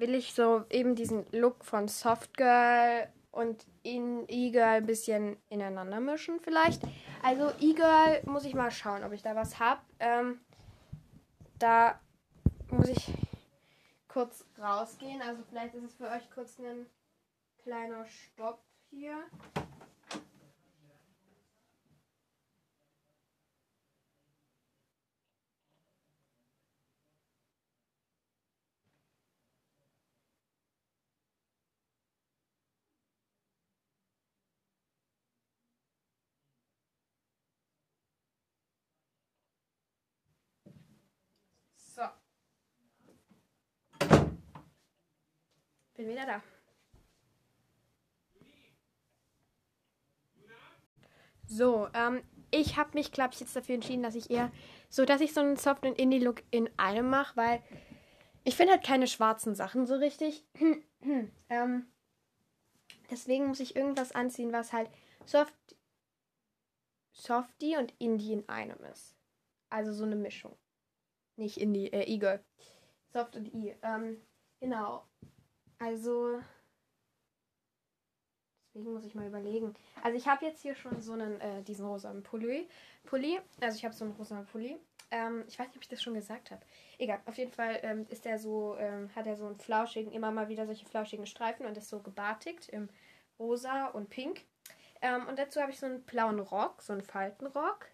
will 0.00 0.14
ich 0.14 0.34
so 0.34 0.64
eben 0.70 0.94
diesen 0.94 1.26
Look 1.30 1.64
von 1.64 1.88
Soft 1.88 2.36
Girl 2.36 3.08
und 3.30 3.66
E-Girl 3.84 4.78
ein 4.78 4.86
bisschen 4.86 5.36
ineinander 5.48 6.00
mischen 6.00 6.40
vielleicht. 6.40 6.82
Also 7.22 7.52
E-Girl 7.60 8.22
muss 8.24 8.44
ich 8.44 8.54
mal 8.54 8.70
schauen, 8.70 9.04
ob 9.04 9.12
ich 9.12 9.22
da 9.22 9.36
was 9.36 9.58
habe. 9.58 9.80
Ähm, 10.00 10.40
da 11.58 12.00
muss 12.70 12.88
ich 12.88 13.12
kurz 14.08 14.44
rausgehen. 14.58 15.22
Also 15.22 15.42
vielleicht 15.48 15.74
ist 15.74 15.84
es 15.84 15.94
für 15.94 16.08
euch 16.08 16.28
kurz 16.30 16.58
ein 16.58 16.86
kleiner 17.62 18.04
Stopp 18.06 18.60
hier. 18.90 19.16
Bin 46.00 46.08
wieder 46.08 46.24
da. 46.24 46.42
So, 51.46 51.88
ähm, 51.92 52.22
ich 52.50 52.78
habe 52.78 52.92
mich, 52.94 53.12
glaube 53.12 53.34
ich, 53.34 53.40
jetzt 53.40 53.54
dafür 53.54 53.74
entschieden, 53.74 54.02
dass 54.02 54.14
ich 54.14 54.30
eher 54.30 54.50
so, 54.88 55.04
dass 55.04 55.20
ich 55.20 55.34
so 55.34 55.42
einen 55.42 55.58
Soft- 55.58 55.84
und 55.84 55.98
Indie-Look 55.98 56.42
in 56.50 56.70
einem 56.78 57.10
mache, 57.10 57.36
weil 57.36 57.62
ich 58.44 58.56
finde 58.56 58.72
halt 58.72 58.82
keine 58.82 59.08
schwarzen 59.08 59.54
Sachen 59.54 59.84
so 59.84 59.96
richtig. 59.96 60.46
ähm, 61.50 61.86
deswegen 63.10 63.48
muss 63.48 63.60
ich 63.60 63.76
irgendwas 63.76 64.12
anziehen, 64.12 64.52
was 64.52 64.72
halt 64.72 64.88
Soft, 65.26 65.54
Softie 67.12 67.76
und 67.76 67.92
Indie 67.98 68.32
in 68.32 68.48
einem 68.48 68.82
ist. 68.84 69.18
Also 69.68 69.92
so 69.92 70.04
eine 70.04 70.16
Mischung. 70.16 70.56
Nicht 71.36 71.58
Indie, 71.58 71.92
äh, 71.92 72.10
Eagle. 72.10 72.42
Soft 73.12 73.36
und 73.36 73.52
I. 73.52 73.76
Ähm, 73.82 74.22
genau. 74.60 75.04
Also, 75.80 76.40
deswegen 78.68 78.92
muss 78.92 79.04
ich 79.04 79.14
mal 79.14 79.26
überlegen. 79.26 79.74
Also 80.02 80.16
ich 80.16 80.28
habe 80.28 80.44
jetzt 80.44 80.60
hier 80.60 80.74
schon 80.74 81.00
so 81.00 81.14
einen, 81.14 81.40
äh, 81.40 81.62
diesen 81.62 81.86
rosanen 81.86 82.22
Pulli. 82.22 82.68
Pulli. 83.04 83.40
Also 83.60 83.76
ich 83.78 83.84
habe 83.84 83.94
so 83.94 84.04
einen 84.04 84.14
rosanen 84.14 84.46
Pulli. 84.46 84.78
Ähm, 85.10 85.42
ich 85.48 85.58
weiß 85.58 85.68
nicht, 85.68 85.76
ob 85.76 85.82
ich 85.82 85.88
das 85.88 86.02
schon 86.02 86.14
gesagt 86.14 86.50
habe. 86.50 86.60
Egal, 86.98 87.20
auf 87.24 87.36
jeden 87.38 87.50
Fall 87.50 87.80
ähm, 87.82 88.06
ist 88.10 88.26
der 88.26 88.38
so, 88.38 88.76
ähm, 88.78 89.10
hat 89.16 89.26
er 89.26 89.36
so 89.36 89.46
einen 89.46 89.58
flauschigen, 89.58 90.12
immer 90.12 90.30
mal 90.30 90.48
wieder 90.48 90.66
solche 90.66 90.86
flauschigen 90.86 91.26
Streifen 91.26 91.66
und 91.66 91.76
ist 91.76 91.88
so 91.88 92.00
gebartigt 92.00 92.68
im 92.68 92.90
rosa 93.38 93.86
und 93.86 94.10
pink. 94.10 94.44
Ähm, 95.00 95.26
und 95.28 95.38
dazu 95.38 95.60
habe 95.62 95.72
ich 95.72 95.80
so 95.80 95.86
einen 95.86 96.02
blauen 96.02 96.40
Rock, 96.40 96.82
so 96.82 96.92
einen 96.92 97.02
Faltenrock. 97.02 97.86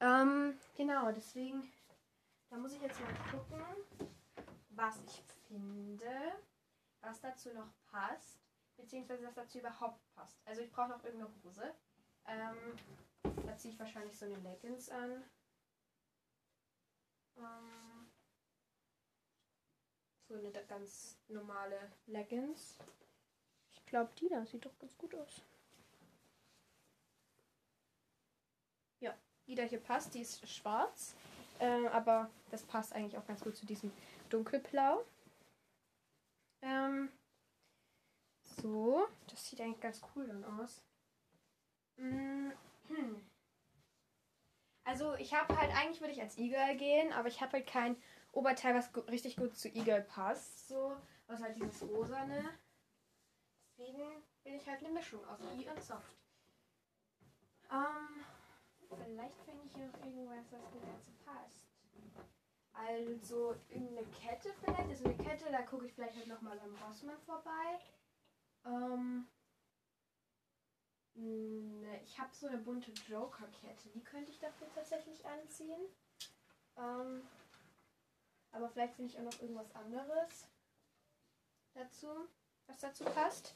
Ähm, 0.00 0.58
genau, 0.76 1.12
deswegen, 1.12 1.72
da 2.50 2.56
muss 2.56 2.74
ich 2.74 2.82
jetzt 2.82 3.00
mal 3.00 3.14
gucken, 3.30 3.64
was 4.70 5.00
ich 5.06 5.22
finde 5.46 6.34
was 7.04 7.20
dazu 7.20 7.52
noch 7.52 7.70
passt, 7.86 8.38
beziehungsweise 8.76 9.26
was 9.26 9.34
dazu 9.34 9.58
überhaupt 9.58 10.00
passt. 10.14 10.38
Also 10.44 10.62
ich 10.62 10.70
brauche 10.72 10.88
noch 10.88 11.04
irgendeine 11.04 11.32
Hose. 11.42 11.74
Ähm, 12.26 12.78
da 13.46 13.56
ziehe 13.56 13.72
ich 13.72 13.80
wahrscheinlich 13.80 14.16
so 14.18 14.24
eine 14.26 14.36
Leggings 14.36 14.88
an. 14.88 15.24
Ähm, 17.36 18.10
so 20.28 20.34
eine 20.34 20.50
ganz 20.50 21.16
normale 21.28 21.92
Leggings. 22.06 22.78
Ich 23.70 23.84
glaube, 23.86 24.10
die 24.18 24.28
da 24.28 24.44
sieht 24.44 24.64
doch 24.64 24.78
ganz 24.78 24.96
gut 24.96 25.14
aus. 25.14 25.42
Ja, 29.00 29.14
die 29.46 29.54
da 29.54 29.64
hier 29.64 29.80
passt, 29.80 30.14
die 30.14 30.20
ist 30.20 30.48
schwarz. 30.48 31.14
Äh, 31.58 31.86
aber 31.88 32.30
das 32.50 32.62
passt 32.62 32.92
eigentlich 32.92 33.16
auch 33.16 33.26
ganz 33.26 33.40
gut 33.40 33.56
zu 33.56 33.66
diesem 33.66 33.92
dunkelblau. 34.28 35.04
Ähm, 36.64 37.10
so, 38.42 39.06
das 39.28 39.46
sieht 39.46 39.60
eigentlich 39.60 39.80
ganz 39.80 40.00
cool 40.14 40.26
dann 40.26 40.44
aus. 40.44 40.82
Mhm. 41.96 42.52
Also 44.84 45.14
ich 45.14 45.34
habe 45.34 45.56
halt, 45.58 45.74
eigentlich 45.76 46.00
würde 46.00 46.12
ich 46.12 46.20
als 46.20 46.38
E-Girl 46.38 46.76
gehen, 46.76 47.12
aber 47.12 47.28
ich 47.28 47.40
habe 47.40 47.52
halt 47.52 47.66
kein 47.66 47.96
Oberteil, 48.32 48.74
was 48.74 48.94
richtig 49.08 49.36
gut 49.36 49.56
zu 49.56 49.68
E-Girl 49.68 50.02
passt. 50.02 50.68
So, 50.68 50.96
was 51.26 51.42
halt 51.42 51.56
dieses 51.56 51.82
Rosane. 51.82 52.58
Deswegen 53.76 54.22
bin 54.42 54.54
ich 54.54 54.66
halt 54.66 54.80
eine 54.80 54.92
Mischung 54.92 55.24
aus 55.26 55.40
E 55.40 55.68
und 55.68 55.82
Soft. 55.82 56.16
Ähm, 57.70 58.24
vielleicht 58.88 59.40
finde 59.44 59.64
ich 59.66 59.76
noch 59.76 60.04
irgendwas, 60.04 60.52
was 60.52 60.70
gut 60.70 60.82
dazu 60.82 61.12
passt. 61.24 61.66
Also 62.74 63.54
irgendeine 63.70 64.06
Kette 64.08 64.52
vielleicht. 64.60 64.88
Also 64.88 65.04
eine 65.04 65.16
Kette, 65.16 65.50
da 65.50 65.62
gucke 65.62 65.86
ich 65.86 65.92
vielleicht 65.92 66.16
halt 66.16 66.26
nochmal 66.26 66.58
beim 66.58 66.74
Rossmann 66.76 67.20
vorbei. 67.24 67.78
Ähm, 68.66 69.26
ne, 71.14 72.00
ich 72.04 72.18
habe 72.18 72.34
so 72.34 72.48
eine 72.48 72.58
bunte 72.58 72.92
Joker-Kette. 73.08 73.88
Die 73.94 74.02
könnte 74.02 74.30
ich 74.30 74.38
dafür 74.38 74.66
tatsächlich 74.74 75.24
anziehen. 75.24 75.80
Ähm, 76.76 77.22
aber 78.50 78.68
vielleicht 78.68 78.94
finde 78.94 79.12
ich 79.12 79.18
auch 79.18 79.24
noch 79.24 79.40
irgendwas 79.40 79.74
anderes 79.74 80.48
dazu, 81.74 82.08
was 82.66 82.78
dazu 82.78 83.04
passt. 83.04 83.54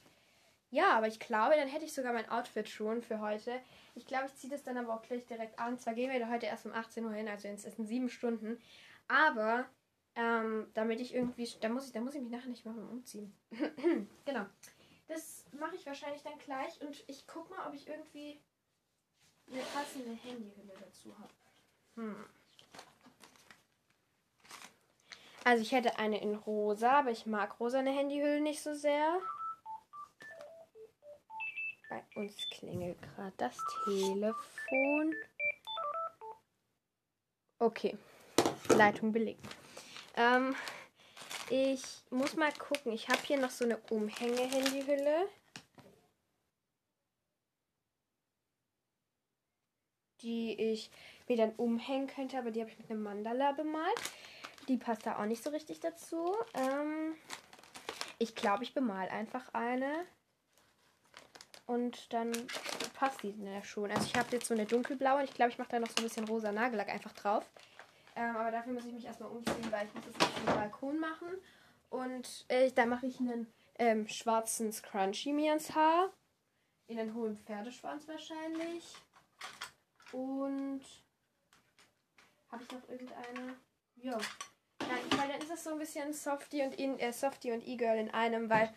Ja, 0.71 0.97
aber 0.97 1.07
ich 1.07 1.19
glaube, 1.19 1.55
dann 1.57 1.69
hätte 1.69 1.87
ich 1.87 1.95
sogar 1.95 2.13
mein 2.13 2.29
Outfit 2.29 2.69
schon 2.69 3.01
für 3.01 3.21
heute. 3.21 3.61
Ich 3.95 4.07
glaube, 4.07 4.27
ich 4.27 4.35
ziehe 4.37 4.53
das 4.53 4.63
dann 4.63 4.77
aber 4.77 4.95
auch 4.95 5.03
gleich 5.03 5.25
direkt 5.27 5.59
an. 5.59 5.79
Zwar 5.79 5.95
gehen 5.95 6.13
wir 6.13 6.29
heute 6.29 6.47
erst 6.47 6.67
um 6.67 6.73
18 6.73 7.05
Uhr 7.05 7.13
hin, 7.13 7.27
also 7.27 7.49
jetzt 7.49 7.65
ist 7.65 7.79
es 7.79 7.89
sieben 7.89 8.11
Stunden. 8.11 8.61
Aber 9.09 9.67
ähm, 10.15 10.67
damit 10.75 11.01
ich 11.01 11.15
irgendwie, 11.15 11.49
da 11.61 11.69
muss 11.69 11.87
ich, 11.87 11.93
da 11.93 12.01
muss 12.01 12.15
ich 12.15 12.23
mich 12.23 12.31
nachher 12.31 12.49
nicht 12.49 12.65
mehr 12.65 12.75
umziehen. 12.75 13.33
genau. 14.25 14.47
Das 15.07 15.45
mache 15.53 15.77
ich 15.77 15.87
wahrscheinlich 15.87 16.23
dann 16.23 16.39
gleich 16.39 16.81
und 16.83 17.03
ich 17.07 17.27
gucke 17.27 17.55
mal, 17.55 17.67
ob 17.67 17.75
ich 17.75 17.89
irgendwie 17.89 18.41
eine 19.51 19.63
passende 19.63 20.11
Handyhülle 20.11 20.75
dazu 20.79 21.17
habe. 21.19 21.33
Hm. 21.97 22.25
Also 25.45 25.63
ich 25.63 25.73
hätte 25.73 25.99
eine 25.99 26.21
in 26.21 26.35
rosa, 26.35 26.99
aber 26.99 27.11
ich 27.11 27.25
mag 27.25 27.59
rosa 27.59 27.79
eine 27.79 27.91
Handyhülle 27.91 28.41
nicht 28.41 28.63
so 28.63 28.75
sehr. 28.75 29.19
Bei 31.89 32.05
uns 32.17 32.37
klingelt 32.51 33.01
gerade 33.01 33.33
das 33.39 33.57
Telefon. 33.85 35.15
Okay. 37.59 37.97
Leitung 38.69 39.13
belegt. 39.13 39.45
Ähm, 40.17 40.55
ich 41.51 41.83
muss 42.11 42.37
mal 42.37 42.53
gucken. 42.53 42.93
Ich 42.93 43.09
habe 43.09 43.21
hier 43.25 43.39
noch 43.39 43.51
so 43.51 43.65
eine 43.65 43.79
Umhänge-Handyhülle. 43.91 45.29
Die 50.23 50.55
ich 50.73 50.91
mir 51.29 51.37
dann 51.37 51.53
umhängen 51.53 52.09
könnte, 52.09 52.39
aber 52.39 52.51
die 52.51 52.61
habe 52.61 52.71
ich 52.71 52.79
mit 52.79 52.91
einem 52.91 53.03
Mandala 53.03 53.53
bemalt. 53.53 54.01
Die 54.67 54.77
passt 54.77 55.07
da 55.07 55.19
auch 55.19 55.27
nicht 55.27 55.43
so 55.43 55.51
richtig 55.51 55.81
dazu. 55.81 56.35
Ähm, 56.55 57.15
ich 58.19 58.35
glaube, 58.35 58.65
ich 58.65 58.75
bemal 58.75 59.09
einfach 59.09 59.55
eine. 59.55 60.07
Und 61.67 62.13
dann 62.13 62.33
passt 62.95 63.23
die 63.23 63.35
ja 63.45 63.63
schon. 63.63 63.91
Also 63.91 64.05
ich 64.05 64.17
habe 64.17 64.29
jetzt 64.33 64.49
so 64.49 64.55
eine 64.55 64.67
dunkelblaue 64.67 65.21
und 65.21 65.25
ich 65.25 65.35
glaube, 65.35 65.53
ich 65.53 65.59
mache 65.59 65.69
da 65.71 65.79
noch 65.79 65.89
so 65.89 65.97
ein 65.99 66.05
bisschen 66.05 66.27
rosa 66.27 66.51
Nagellack 66.51 66.89
einfach 66.89 67.13
drauf. 67.13 67.45
Ähm, 68.19 68.37
aber 68.37 68.51
dafür 68.51 68.73
muss 68.73 68.85
ich 68.85 68.93
mich 68.93 69.05
erstmal 69.05 69.31
umziehen, 69.31 69.71
weil 69.71 69.87
ich 69.87 69.95
muss 69.95 70.05
das 70.07 70.29
auf 70.29 70.35
dem 70.35 70.47
Balkon 70.47 70.99
machen. 70.99 71.29
Und 71.89 72.47
äh, 72.49 72.73
da 72.73 72.85
mache 72.85 73.07
ich 73.07 73.21
einen 73.21 73.47
ähm, 73.79 74.09
schwarzen 74.09 74.73
Scrunchie 74.73 75.33
mir 75.33 75.53
ins 75.53 75.73
Haar. 75.77 76.13
In 76.89 76.99
einen 76.99 77.15
hohen 77.15 77.39
Pferdeschwanz 77.39 78.09
wahrscheinlich. 78.09 78.93
Und 80.11 80.83
habe 82.51 82.65
ich 82.65 82.73
noch 82.73 82.89
irgendeine? 82.89 83.55
Ja. 83.97 84.19
Nein, 84.81 85.19
weil 85.19 85.29
dann 85.29 85.41
ist 85.41 85.53
es 85.53 85.63
so 85.63 85.71
ein 85.71 85.79
bisschen 85.79 86.13
Softie 86.13 86.63
und 86.63 86.75
in, 86.75 86.99
äh, 86.99 87.13
Softie 87.13 87.53
und 87.53 87.65
E-Girl 87.69 87.99
in 87.99 88.11
einem, 88.11 88.51
weil 88.51 88.75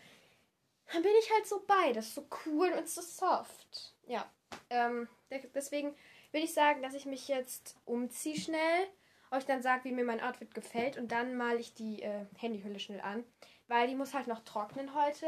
dann 0.92 1.02
bin 1.02 1.12
ich 1.20 1.32
halt 1.32 1.48
so 1.48 1.64
beides, 1.66 2.14
so 2.14 2.28
cool 2.46 2.72
und 2.78 2.88
so 2.88 3.00
soft. 3.00 3.94
Ja. 4.06 4.30
Ähm, 4.70 5.08
deswegen 5.54 5.96
würde 6.30 6.44
ich 6.44 6.54
sagen, 6.54 6.80
dass 6.82 6.94
ich 6.94 7.06
mich 7.06 7.26
jetzt 7.26 7.76
umziehe 7.86 8.38
schnell 8.38 8.86
euch 9.32 9.46
dann 9.46 9.62
sage, 9.62 9.84
wie 9.84 9.92
mir 9.92 10.04
mein 10.04 10.20
Outfit 10.20 10.54
gefällt 10.54 10.98
und 10.98 11.10
dann 11.10 11.36
male 11.36 11.58
ich 11.58 11.74
die 11.74 12.02
äh, 12.02 12.26
Handyhülle 12.36 12.78
schnell 12.78 13.00
an, 13.00 13.24
weil 13.66 13.88
die 13.88 13.94
muss 13.94 14.14
halt 14.14 14.26
noch 14.26 14.44
trocknen 14.44 14.94
heute. 14.94 15.26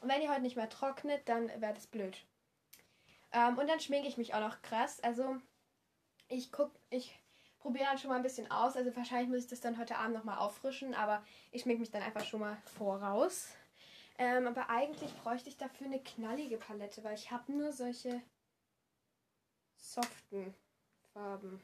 Und 0.00 0.08
wenn 0.08 0.20
die 0.20 0.28
heute 0.28 0.40
nicht 0.40 0.56
mehr 0.56 0.68
trocknet, 0.68 1.28
dann 1.28 1.48
wäre 1.60 1.74
das 1.74 1.86
blöd. 1.86 2.26
Ähm, 3.32 3.58
und 3.58 3.68
dann 3.68 3.80
schminke 3.80 4.08
ich 4.08 4.16
mich 4.16 4.34
auch 4.34 4.40
noch 4.40 4.62
krass. 4.62 5.00
Also 5.00 5.36
ich 6.28 6.50
guck, 6.50 6.72
ich 6.90 7.16
probiere 7.60 7.84
dann 7.84 7.98
schon 7.98 8.10
mal 8.10 8.16
ein 8.16 8.22
bisschen 8.22 8.50
aus. 8.50 8.76
Also 8.76 8.94
wahrscheinlich 8.96 9.28
muss 9.28 9.44
ich 9.44 9.50
das 9.50 9.60
dann 9.60 9.78
heute 9.78 9.96
Abend 9.96 10.16
nochmal 10.16 10.38
auffrischen, 10.38 10.94
aber 10.94 11.24
ich 11.52 11.62
schminke 11.62 11.80
mich 11.80 11.90
dann 11.90 12.02
einfach 12.02 12.24
schon 12.24 12.40
mal 12.40 12.56
voraus. 12.64 13.48
Ähm, 14.18 14.46
aber 14.46 14.68
eigentlich 14.70 15.14
bräuchte 15.22 15.48
ich 15.48 15.56
dafür 15.56 15.86
eine 15.86 16.02
knallige 16.02 16.56
Palette, 16.56 17.04
weil 17.04 17.14
ich 17.14 17.30
habe 17.30 17.52
nur 17.52 17.72
solche 17.72 18.22
soften 19.76 20.54
Farben. 21.12 21.62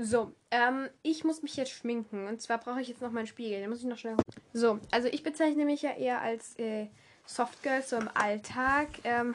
So, 0.00 0.32
ähm, 0.52 0.88
ich 1.02 1.24
muss 1.24 1.42
mich 1.42 1.56
jetzt 1.56 1.72
schminken. 1.72 2.28
Und 2.28 2.40
zwar 2.40 2.58
brauche 2.58 2.80
ich 2.80 2.86
jetzt 2.86 3.02
noch 3.02 3.10
meinen 3.10 3.26
Spiegel. 3.26 3.58
Den 3.58 3.68
muss 3.68 3.80
ich 3.80 3.84
noch 3.84 3.98
schnell. 3.98 4.16
So, 4.52 4.78
also 4.92 5.08
ich 5.08 5.24
bezeichne 5.24 5.64
mich 5.64 5.82
ja 5.82 5.90
eher 5.90 6.20
als 6.20 6.56
äh, 6.60 6.86
Softgirl 7.26 7.82
so 7.82 7.96
im 7.96 8.08
Alltag. 8.14 8.86
Ähm, 9.02 9.34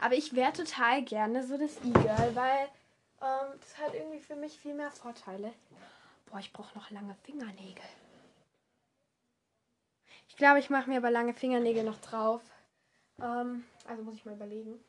aber 0.00 0.16
ich 0.16 0.34
wäre 0.34 0.52
total 0.52 1.04
gerne 1.04 1.46
so 1.46 1.56
das 1.56 1.76
E-Girl, 1.76 2.34
weil 2.34 2.68
ähm, 3.22 3.60
das 3.60 3.78
hat 3.78 3.94
irgendwie 3.94 4.18
für 4.18 4.34
mich 4.34 4.58
viel 4.58 4.74
mehr 4.74 4.90
Vorteile. 4.90 5.52
Boah, 6.26 6.40
ich 6.40 6.52
brauche 6.52 6.76
noch 6.76 6.90
lange 6.90 7.14
Fingernägel. 7.22 7.84
Ich 10.28 10.36
glaube, 10.36 10.58
ich 10.58 10.70
mache 10.70 10.90
mir 10.90 10.96
aber 10.96 11.12
lange 11.12 11.34
Fingernägel 11.34 11.84
noch 11.84 12.00
drauf. 12.00 12.42
Ähm, 13.20 13.64
also 13.86 14.02
muss 14.02 14.16
ich 14.16 14.24
mal 14.24 14.34
überlegen. 14.34 14.84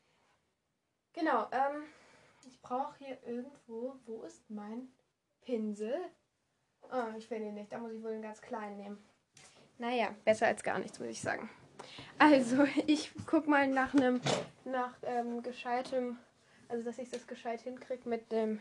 Genau, 1.12 1.46
ähm, 1.52 1.84
ich 2.44 2.60
brauche 2.60 2.98
hier 2.98 3.18
irgendwo, 3.24 3.94
wo 4.04 4.22
ist 4.22 4.50
mein 4.50 4.88
Pinsel? 5.46 5.94
Oh, 6.92 7.16
ich 7.16 7.26
finde 7.26 7.48
ihn 7.48 7.54
nicht. 7.54 7.72
Da 7.72 7.78
muss 7.78 7.92
ich 7.92 8.02
wohl 8.02 8.12
einen 8.12 8.22
ganz 8.22 8.42
kleinen 8.42 8.76
nehmen. 8.76 8.98
Naja, 9.78 10.14
besser 10.24 10.46
als 10.46 10.62
gar 10.62 10.78
nichts, 10.78 10.98
muss 10.98 11.08
ich 11.08 11.20
sagen. 11.20 11.48
Also, 12.18 12.64
ich 12.86 13.12
guck 13.26 13.46
mal 13.46 13.66
nach 13.68 13.94
einem, 13.94 14.20
nach 14.64 14.94
ähm, 15.02 15.42
gescheitem, 15.42 16.18
also 16.68 16.84
dass 16.84 16.98
ich 16.98 17.10
das 17.10 17.26
gescheit 17.26 17.62
hinkriege 17.62 18.08
mit 18.08 18.30
dem, 18.32 18.60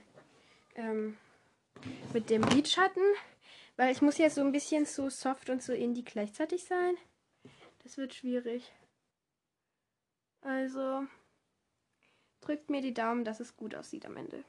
ähm, 0.75 1.17
mit 2.13 2.29
dem 2.29 2.43
Lidschatten. 2.43 3.03
Weil 3.77 3.91
ich 3.91 4.01
muss 4.01 4.17
jetzt 4.17 4.35
so 4.35 4.41
ein 4.41 4.53
bisschen 4.53 4.85
so 4.85 5.09
soft 5.09 5.49
und 5.49 5.61
so 5.61 5.73
indie 5.73 6.05
gleichzeitig 6.05 6.63
sein. 6.63 6.95
Das 7.83 7.97
wird 7.97 8.13
schwierig. 8.13 8.71
Also, 10.41 11.05
drückt 12.39 12.69
mir 12.69 12.81
die 12.81 12.93
Daumen, 12.93 13.25
dass 13.25 13.39
es 13.39 13.57
gut 13.57 13.75
aussieht 13.75 14.05
am 14.05 14.15
Ende. 14.15 14.45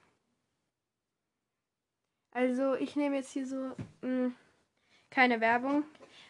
Also 2.37 2.75
ich 2.75 2.97
nehme 2.97 3.17
jetzt 3.17 3.31
hier 3.33 3.47
so 3.47 3.57
mh, 4.03 4.27
mm, 4.29 4.37
keine 5.09 5.41
Werbung 5.41 5.85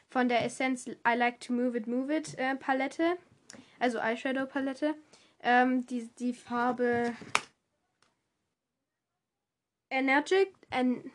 von 0.08 0.28
der 0.28 0.44
Essence 0.44 0.86
I 0.86 1.16
Like 1.16 1.40
to 1.40 1.52
Move 1.52 1.76
It 1.76 1.88
Move 1.88 2.16
It 2.16 2.38
äh, 2.38 2.54
Palette, 2.54 3.18
also 3.80 3.98
Eyeshadow 3.98 4.46
Palette. 4.46 4.94
Ähm, 5.40 5.84
die, 5.86 6.08
die 6.20 6.32
Farbe 6.32 7.12
Energetic, 9.90 10.54
en, 10.70 11.10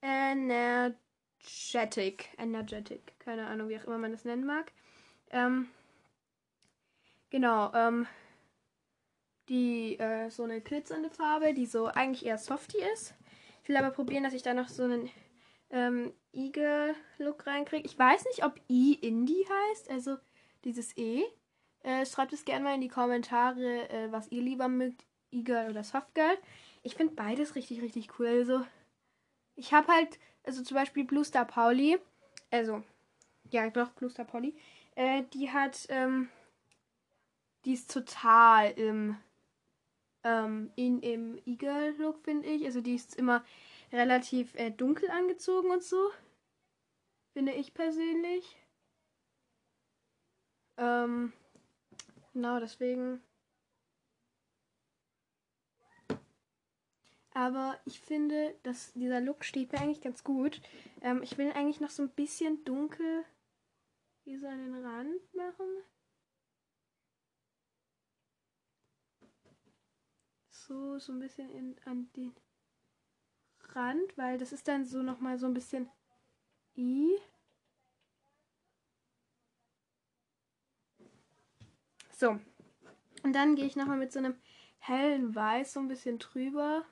Energetic, 0.00 0.98
Energetic, 2.38 3.18
keine 3.18 3.48
Ahnung, 3.48 3.68
wie 3.68 3.78
auch 3.78 3.84
immer 3.86 3.98
man 3.98 4.12
das 4.12 4.24
nennen 4.24 4.46
mag. 4.46 4.70
Ähm, 5.30 5.68
genau, 7.30 7.72
ähm, 7.74 8.06
die 9.48 9.98
äh, 9.98 10.30
so 10.30 10.44
eine 10.44 10.60
glitzernde 10.60 11.10
Farbe, 11.10 11.52
die 11.52 11.66
so 11.66 11.86
eigentlich 11.86 12.24
eher 12.24 12.38
softy 12.38 12.78
ist. 12.94 13.16
Ich 13.62 13.68
will 13.68 13.76
aber 13.76 13.90
probieren, 13.90 14.24
dass 14.24 14.34
ich 14.34 14.42
da 14.42 14.54
noch 14.54 14.68
so 14.68 14.82
einen 14.84 15.08
ähm, 15.70 16.12
Eagle-Look 16.32 17.46
reinkriege. 17.46 17.86
Ich 17.86 17.98
weiß 17.98 18.24
nicht, 18.24 18.44
ob 18.44 18.60
I 18.68 18.94
Indie 18.94 19.46
heißt, 19.70 19.90
also 19.90 20.16
dieses 20.64 20.96
E. 20.96 21.22
Äh, 21.82 22.06
schreibt 22.06 22.32
es 22.32 22.44
gerne 22.44 22.64
mal 22.64 22.74
in 22.74 22.80
die 22.80 22.88
Kommentare, 22.88 23.88
äh, 23.88 24.12
was 24.12 24.30
ihr 24.30 24.42
lieber 24.42 24.68
mögt, 24.68 25.04
E-Girl 25.30 25.70
oder 25.70 25.82
Softgirl. 25.82 26.38
Ich 26.82 26.94
finde 26.94 27.14
beides 27.14 27.54
richtig, 27.54 27.82
richtig 27.82 28.18
cool. 28.18 28.26
Also, 28.26 28.64
ich 29.56 29.72
habe 29.72 29.88
halt, 29.88 30.18
also 30.44 30.62
zum 30.62 30.76
Beispiel 30.76 31.04
Blue 31.04 31.24
Star 31.24 31.44
Pauli, 31.44 31.98
also, 32.50 32.82
ja, 33.50 33.68
doch, 33.70 33.90
Blue 33.92 34.10
Star 34.10 34.24
Pauli, 34.24 34.56
äh, 34.94 35.22
die 35.32 35.50
hat, 35.50 35.86
ähm, 35.88 36.28
die 37.64 37.72
ist 37.72 37.92
total 37.92 38.72
im 38.72 38.86
ähm, 38.86 39.16
in 40.76 41.00
im 41.00 41.38
Eagle-Look, 41.44 42.22
finde 42.22 42.48
ich. 42.48 42.64
Also 42.64 42.80
die 42.80 42.94
ist 42.94 43.16
immer 43.16 43.44
relativ 43.92 44.54
äh, 44.54 44.70
dunkel 44.70 45.10
angezogen 45.10 45.70
und 45.70 45.82
so. 45.82 46.10
Finde 47.32 47.52
ich 47.52 47.74
persönlich. 47.74 48.56
Ähm, 50.76 51.32
Genau, 52.34 52.58
deswegen. 52.60 53.20
Aber 57.34 57.78
ich 57.86 58.00
finde, 58.00 58.54
dass 58.62 58.92
dieser 58.92 59.20
Look 59.20 59.44
steht 59.44 59.72
mir 59.72 59.80
eigentlich 59.80 60.02
ganz 60.02 60.22
gut. 60.24 60.60
Ähm, 61.00 61.22
ich 61.22 61.38
will 61.38 61.52
eigentlich 61.52 61.80
noch 61.80 61.90
so 61.90 62.02
ein 62.02 62.10
bisschen 62.10 62.64
dunkel 62.64 63.24
hier 64.24 64.38
so 64.38 64.46
an 64.46 64.58
den 64.58 64.84
Rand 64.84 65.34
machen. 65.34 65.66
So, 70.72 70.98
so 70.98 71.12
ein 71.12 71.18
bisschen 71.18 71.50
in, 71.50 71.76
an 71.84 72.08
den 72.16 72.34
Rand, 73.74 74.16
weil 74.16 74.38
das 74.38 74.52
ist 74.52 74.66
dann 74.66 74.86
so 74.86 75.02
nochmal 75.02 75.36
so 75.38 75.44
ein 75.44 75.52
bisschen 75.52 75.86
I. 76.78 77.10
So. 82.10 82.40
Und 83.22 83.34
dann 83.34 83.54
gehe 83.54 83.66
ich 83.66 83.76
nochmal 83.76 83.98
mit 83.98 84.12
so 84.12 84.18
einem 84.20 84.34
hellen 84.78 85.34
Weiß 85.34 85.74
so 85.74 85.80
ein 85.80 85.88
bisschen 85.88 86.18
drüber. 86.18 86.86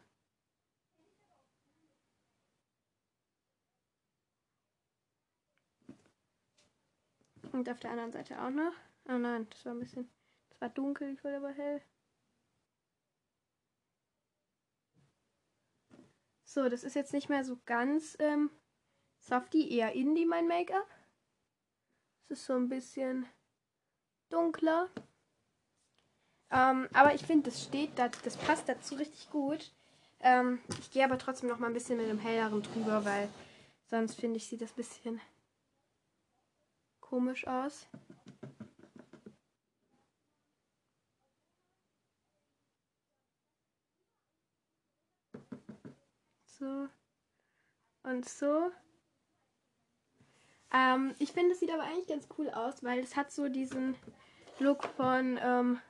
Und 7.52 7.66
auf 7.70 7.80
der 7.80 7.92
anderen 7.92 8.12
Seite 8.12 8.42
auch 8.42 8.50
noch. 8.50 8.74
Oh 9.08 9.16
nein, 9.16 9.46
das 9.48 9.64
war 9.64 9.72
ein 9.72 9.80
bisschen. 9.80 10.10
Das 10.50 10.60
war 10.60 10.68
dunkel, 10.68 11.14
ich 11.14 11.24
wollte 11.24 11.38
aber 11.38 11.52
hell. 11.52 11.80
So, 16.52 16.68
das 16.68 16.82
ist 16.82 16.94
jetzt 16.94 17.12
nicht 17.12 17.28
mehr 17.28 17.44
so 17.44 17.60
ganz 17.64 18.16
ähm, 18.18 18.50
softy, 19.20 19.72
eher 19.72 19.92
Indie 19.92 20.26
mein 20.26 20.48
Make-up. 20.48 20.88
Es 22.24 22.30
ist 22.32 22.46
so 22.46 22.54
ein 22.54 22.68
bisschen 22.68 23.24
dunkler. 24.30 24.88
Ähm, 26.50 26.88
aber 26.92 27.14
ich 27.14 27.24
finde, 27.24 27.50
das 27.50 27.62
steht 27.62 27.96
da, 27.96 28.08
das 28.08 28.36
passt 28.36 28.68
dazu 28.68 28.96
richtig 28.96 29.30
gut. 29.30 29.70
Ähm, 30.18 30.60
ich 30.80 30.90
gehe 30.90 31.04
aber 31.04 31.18
trotzdem 31.18 31.48
noch 31.48 31.60
mal 31.60 31.68
ein 31.68 31.72
bisschen 31.72 31.98
mit 31.98 32.08
einem 32.08 32.18
helleren 32.18 32.64
drüber, 32.64 33.04
weil 33.04 33.28
sonst 33.88 34.16
finde 34.16 34.38
ich, 34.38 34.48
sieht 34.48 34.60
das 34.60 34.72
ein 34.72 34.76
bisschen 34.76 35.20
komisch 36.98 37.46
aus. 37.46 37.86
So. 46.60 46.88
Und 48.02 48.28
so. 48.28 48.70
Ähm, 50.72 51.14
ich 51.18 51.32
finde, 51.32 51.52
es 51.52 51.60
sieht 51.60 51.70
aber 51.70 51.84
eigentlich 51.84 52.06
ganz 52.06 52.28
cool 52.36 52.50
aus, 52.50 52.84
weil 52.84 53.00
es 53.00 53.16
hat 53.16 53.32
so 53.32 53.48
diesen 53.48 53.96
Look 54.58 54.84
von, 54.84 55.38
ähm, 55.42 55.80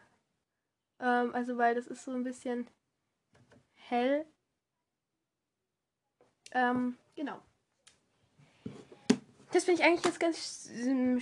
ähm, 1.01 1.35
also 1.35 1.59
weil 1.59 1.75
das 1.75 1.89
ist 1.89 2.05
so 2.05 2.13
ein 2.13 2.23
bisschen 2.23 2.69
hell. 3.75 4.25
Ähm, 6.53 6.97
genau. 7.17 7.41
Das 9.53 9.65
finde 9.65 9.83
ich 9.83 9.87
eigentlich 9.87 10.05
jetzt 10.05 10.21
ganz 10.21 10.71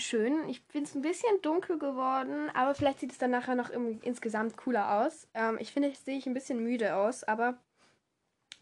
schön. 0.02 0.46
Ich 0.50 0.60
finde 0.68 0.88
es 0.88 0.94
ein 0.94 1.00
bisschen 1.00 1.40
dunkel 1.40 1.78
geworden, 1.78 2.50
aber 2.50 2.74
vielleicht 2.74 3.00
sieht 3.00 3.12
es 3.12 3.18
dann 3.18 3.30
nachher 3.30 3.54
noch 3.54 3.70
im, 3.70 4.02
insgesamt 4.02 4.58
cooler 4.58 5.00
aus. 5.00 5.26
Ähm, 5.32 5.56
ich 5.58 5.72
finde, 5.72 5.94
sehe 5.94 6.18
ich 6.18 6.26
ein 6.26 6.34
bisschen 6.34 6.62
müde 6.62 6.96
aus, 6.96 7.24
aber 7.24 7.58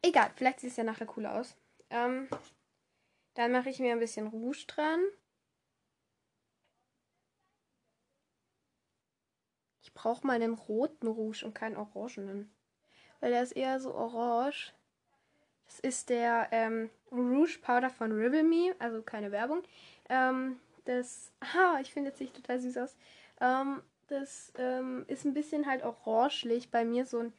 egal, 0.09 0.31
vielleicht 0.37 0.61
sieht 0.61 0.71
es 0.71 0.77
ja 0.77 0.85
nachher 0.85 1.07
cooler 1.07 1.35
aus. 1.35 1.57
Ähm, 1.91 2.29
dann 3.35 3.53
mache 3.53 3.69
ich 3.69 3.79
mir 3.79 3.93
ein 3.93 4.01
bisschen 4.01 4.27
Rouge 4.27 4.65
dran. 4.67 5.01
Ich 9.83 9.93
brauche 9.95 10.27
mal 10.27 10.35
einen 10.35 10.55
roten 10.55 11.07
Rouge 11.07 11.45
und 11.45 11.55
keinen 11.55 11.77
orangenen. 11.77 12.51
Weil 13.21 13.31
der 13.31 13.43
ist 13.43 13.53
eher 13.53 13.79
so 13.81 13.95
orange. 13.95 14.73
Das 15.67 15.81
ist 15.81 16.09
der 16.11 16.49
ähm, 16.53 16.91
Rouge 17.11 17.59
Powder 17.61 17.91
von 17.91 18.13
Rivel 18.13 18.43
Me, 18.43 18.75
also 18.79 19.03
keine 19.03 19.33
Werbung. 19.33 19.63
Ähm, 20.09 20.61
das, 20.85 21.33
ah, 21.41 21.79
ich 21.81 21.93
finde 21.93 22.11
jetzt 22.11 22.21
nicht 22.21 22.35
total 22.35 22.61
süß 22.61 22.77
aus. 22.79 22.97
Ähm, 23.41 23.83
das 24.09 24.53
ähm, 24.57 25.05
ist 25.09 25.25
ein 25.25 25.35
bisschen 25.35 25.67
halt 25.67 25.83
orangelich 25.83 26.71
bei 26.71 26.85
mir, 26.85 27.07
so 27.07 27.19
ein, 27.19 27.33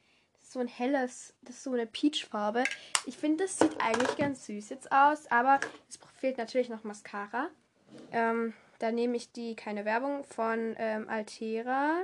so 0.52 0.60
ein 0.60 0.68
helles, 0.68 1.34
das 1.42 1.58
ist 1.58 1.64
so 1.64 1.74
eine 1.74 1.86
Peach-Farbe. 1.86 2.64
Ich 3.06 3.18
finde, 3.18 3.44
das 3.44 3.58
sieht 3.58 3.82
eigentlich 3.82 4.16
ganz 4.18 4.46
süß 4.46 4.70
jetzt 4.70 4.92
aus, 4.92 5.28
aber 5.28 5.60
es 5.90 6.00
fehlt 6.16 6.38
natürlich 6.38 6.70
noch 6.70 6.84
Mascara. 6.84 7.50
Ähm, 8.12 8.54
da 8.80 8.92
nehme 8.92 9.18
ich 9.18 9.32
die, 9.32 9.56
keine 9.56 9.86
Werbung, 9.86 10.24
von 10.24 10.76
ähm, 10.78 11.10
Altera. 11.10 12.04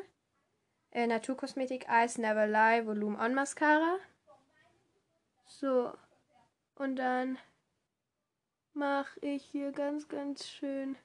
Äh, 0.92 1.08
Naturkosmetik 1.08 1.88
Eyes 1.90 2.18
Never 2.18 2.48
Lie 2.48 2.86
Volume 2.86 3.18
On 3.18 3.34
Mascara. 3.34 3.98
So. 5.46 5.94
Und 6.76 6.98
dann 6.98 7.38
mache 8.74 9.20
ich 9.22 9.44
hier 9.44 9.72
ganz, 9.72 10.08
ganz 10.08 10.48
schön 10.48 10.98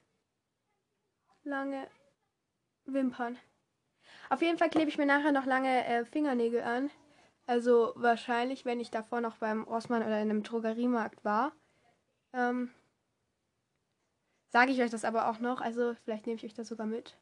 lange 1.43 1.87
Wimpern. 2.85 3.37
Auf 4.29 4.41
jeden 4.41 4.57
Fall 4.57 4.69
klebe 4.69 4.89
ich 4.89 4.97
mir 4.97 5.05
nachher 5.05 5.31
noch 5.31 5.45
lange 5.45 5.85
äh, 5.85 6.05
Fingernägel 6.05 6.61
an. 6.61 6.91
Also 7.49 7.93
wahrscheinlich, 7.95 8.63
wenn 8.63 8.79
ich 8.79 8.91
davor 8.91 9.21
noch 9.21 9.37
beim 9.37 9.63
Rossmann 9.63 10.03
oder 10.03 10.21
in 10.21 10.29
einem 10.29 10.43
Drogeriemarkt 10.43 11.25
war. 11.25 11.51
Ähm, 12.31 12.69
Sage 14.49 14.71
ich 14.71 14.79
euch 14.83 14.91
das 14.91 15.03
aber 15.03 15.27
auch 15.27 15.39
noch. 15.39 15.59
Also 15.59 15.95
vielleicht 16.03 16.27
nehme 16.27 16.37
ich 16.37 16.45
euch 16.45 16.53
das 16.53 16.67
sogar 16.67 16.85
mit. 16.85 17.17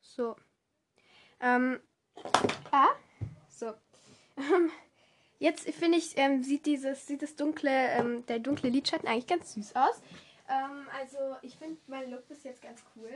So. 0.00 0.34
Ähm. 1.38 1.80
Ah. 2.72 2.88
So. 3.48 3.74
Ähm, 4.36 4.72
Jetzt 5.38 5.70
finde 5.70 5.98
ich, 5.98 6.18
ähm, 6.18 6.42
sieht 6.42 6.66
dieses, 6.66 7.06
sieht 7.06 7.22
das 7.22 7.36
dunkle, 7.36 7.70
ähm, 7.70 8.26
der 8.26 8.40
dunkle 8.40 8.70
Lidschatten 8.70 9.08
eigentlich 9.08 9.28
ganz 9.28 9.52
süß 9.54 9.76
aus. 9.76 10.02
Ähm, 10.48 10.88
also 10.98 11.36
ich 11.42 11.56
finde 11.56 11.78
mein 11.86 12.10
Look 12.10 12.26
bis 12.26 12.42
jetzt 12.42 12.60
ganz 12.60 12.82
cool. 12.96 13.12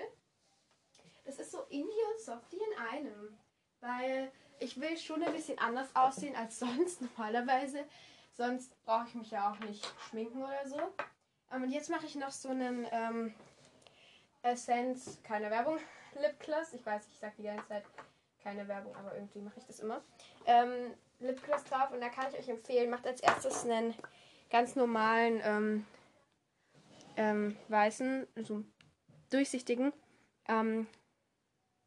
Das 1.25 1.41
ist 1.41 1.51
so 1.51 1.63
Indie 1.63 2.05
und 2.15 2.21
Softie 2.25 2.59
in 2.59 2.79
einem. 2.79 3.39
Weil 3.83 4.33
ich 4.61 4.81
will 4.81 4.97
schon 4.97 5.23
ein 5.23 5.33
bisschen 5.33 5.59
anders 5.59 5.95
aussehen 5.95 6.35
als 6.35 6.59
sonst 6.61 7.03
normalerweise. 7.03 7.85
Sonst 8.33 8.73
brauche 8.85 9.07
ich 9.09 9.15
mich 9.15 9.31
ja 9.31 9.53
auch 9.53 9.59
nicht 9.69 9.87
schminken 10.09 10.43
oder 10.43 10.67
so. 10.67 10.81
Ähm, 11.53 11.65
und 11.65 11.71
jetzt 11.71 11.91
mache 11.91 12.07
ich 12.07 12.15
noch 12.15 12.31
so 12.31 12.49
einen 12.49 12.87
ähm, 12.91 13.35
Essence, 14.41 15.19
keine 15.23 15.51
Werbung, 15.51 15.79
Lipgloss. 16.21 16.73
Ich 16.73 16.87
weiß, 16.87 17.07
ich 17.13 17.19
sage 17.19 17.35
die 17.39 17.43
ganze 17.43 17.69
Zeit 17.69 17.85
keine 18.43 18.67
Werbung, 18.67 18.97
aber 18.97 19.15
irgendwie 19.15 19.41
mache 19.41 19.59
ich 19.59 19.67
das 19.67 19.81
immer. 19.81 20.03
Ähm, 20.47 20.95
Lipgloss 21.21 21.65
drauf 21.65 21.93
und 21.93 22.01
da 22.01 22.09
kann 22.09 22.33
ich 22.33 22.39
euch 22.39 22.49
empfehlen, 22.49 22.91
macht 22.91 23.07
als 23.07 23.21
erstes 23.21 23.65
einen 23.65 23.95
ganz 24.51 24.75
normalen 24.75 25.41
ähm, 25.45 25.87
ähm, 27.17 27.57
weißen, 27.69 28.27
also 28.35 28.65
durchsichtigen 29.31 29.93
ähm, 30.49 30.87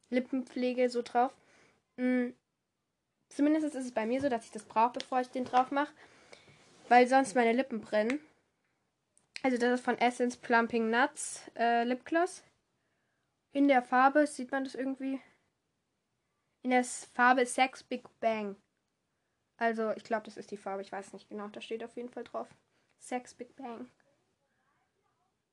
Lippenpflege 0.10 0.89
so 0.89 1.01
drauf. 1.01 1.34
Mhm. 1.97 2.36
Zumindest 3.29 3.75
ist 3.75 3.86
es 3.86 3.91
bei 3.91 4.05
mir 4.05 4.21
so, 4.21 4.29
dass 4.29 4.45
ich 4.45 4.51
das 4.51 4.63
brauche, 4.63 4.93
bevor 4.99 5.21
ich 5.21 5.29
den 5.29 5.45
drauf 5.45 5.71
mache, 5.71 5.93
weil 6.88 7.08
sonst 7.08 7.36
meine 7.36 7.53
Lippen 7.53 7.81
brennen. 7.81 8.19
Also 9.43 9.58
das 9.58 9.79
ist 9.79 9.86
von 9.86 9.97
Essence 9.97 10.38
Plumping 10.38 10.89
Nuts 10.89 11.51
äh, 11.58 11.84
Lipgloss. 11.84 12.43
In 13.51 13.67
der 13.67 13.81
Farbe 13.81 14.25
sieht 14.27 14.51
man 14.51 14.63
das 14.63 14.75
irgendwie. 14.75 15.21
In 16.63 16.71
der 16.71 16.84
Farbe 16.84 17.45
Sex 17.45 17.84
Big 17.84 18.08
Bang. 18.19 18.55
Also, 19.58 19.91
ich 19.91 20.03
glaube, 20.03 20.25
das 20.25 20.36
ist 20.36 20.51
die 20.51 20.58
Farbe. 20.58 20.81
Ich 20.81 20.91
weiß 20.91 21.13
nicht 21.13 21.29
genau. 21.29 21.47
Da 21.47 21.62
steht 21.62 21.84
auf 21.84 21.95
jeden 21.95 22.10
Fall 22.10 22.23
drauf. 22.23 22.47
Sex 22.99 23.34
Big 23.34 23.55
Bang. 23.55 23.89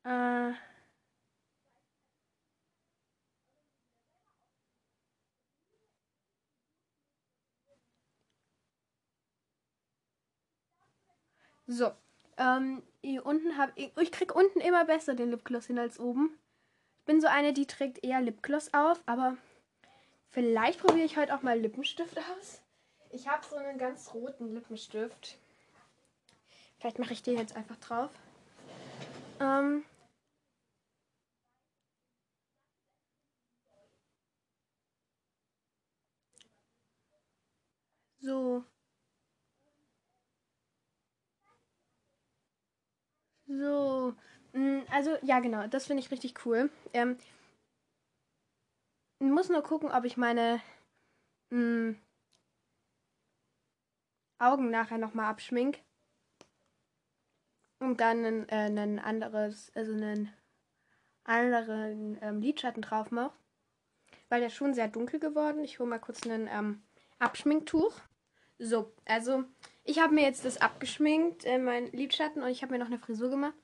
Äh. 0.04 0.54
So. 11.66 11.92
Ähm, 12.36 12.82
hier 13.02 13.26
unten 13.26 13.56
habe 13.56 13.72
ich. 13.76 13.90
Ich 14.00 14.12
krieg 14.12 14.34
unten 14.34 14.60
immer 14.60 14.84
besser 14.84 15.14
den 15.14 15.30
Lipgloss 15.30 15.66
hin 15.66 15.78
als 15.78 15.98
oben. 15.98 16.38
Ich 17.00 17.04
bin 17.04 17.20
so 17.20 17.26
eine, 17.26 17.52
die 17.52 17.66
trägt 17.66 18.04
eher 18.04 18.20
Lipgloss 18.20 18.72
auf, 18.74 19.00
aber 19.06 19.36
vielleicht 20.30 20.80
probiere 20.80 21.04
ich 21.04 21.16
heute 21.16 21.34
auch 21.34 21.42
mal 21.42 21.58
Lippenstift 21.58 22.16
aus. 22.18 22.62
Ich 23.10 23.28
habe 23.28 23.44
so 23.44 23.56
einen 23.56 23.78
ganz 23.78 24.14
roten 24.14 24.54
Lippenstift. 24.54 25.38
Vielleicht 26.78 26.98
mache 26.98 27.12
ich 27.12 27.22
den 27.22 27.38
jetzt 27.38 27.56
einfach 27.56 27.76
drauf. 27.76 28.10
Ähm 29.40 29.84
so. 38.20 38.64
So. 43.58 44.14
Mm, 44.52 44.80
also, 44.90 45.16
ja, 45.22 45.40
genau. 45.40 45.66
Das 45.66 45.86
finde 45.86 46.02
ich 46.02 46.10
richtig 46.10 46.46
cool. 46.46 46.70
Ähm, 46.92 47.16
muss 49.20 49.48
nur 49.48 49.62
gucken, 49.62 49.90
ob 49.90 50.04
ich 50.04 50.16
meine 50.16 50.60
mh, 51.50 51.58
hm, 51.58 51.98
Augen 54.38 54.70
nachher 54.70 54.98
nochmal 54.98 55.26
abschmink. 55.26 55.78
Und 57.78 58.00
dann 58.00 58.48
äh, 58.48 58.70
ein 58.70 58.98
anderes, 58.98 59.72
also 59.74 59.92
einen 59.92 60.32
anderen 61.24 62.18
ähm, 62.22 62.40
Lidschatten 62.40 62.82
drauf 62.82 63.10
mache. 63.10 63.34
Weil 64.28 64.40
der 64.40 64.50
schon 64.50 64.74
sehr 64.74 64.88
dunkel 64.88 65.20
geworden. 65.20 65.62
Ich 65.62 65.78
hole 65.78 65.88
mal 65.88 65.98
kurz 65.98 66.26
ein 66.26 66.48
ähm, 66.50 66.82
Abschminktuch. 67.18 68.00
So, 68.58 68.92
also 69.04 69.44
ich 69.84 69.98
habe 70.00 70.14
mir 70.14 70.22
jetzt 70.22 70.44
das 70.44 70.60
abgeschminkt, 70.60 71.44
äh, 71.44 71.58
mein 71.58 71.90
Lidschatten, 71.92 72.42
und 72.42 72.48
ich 72.48 72.62
habe 72.62 72.72
mir 72.72 72.78
noch 72.78 72.86
eine 72.86 72.98
Frisur 72.98 73.30
gemacht. 73.30 73.54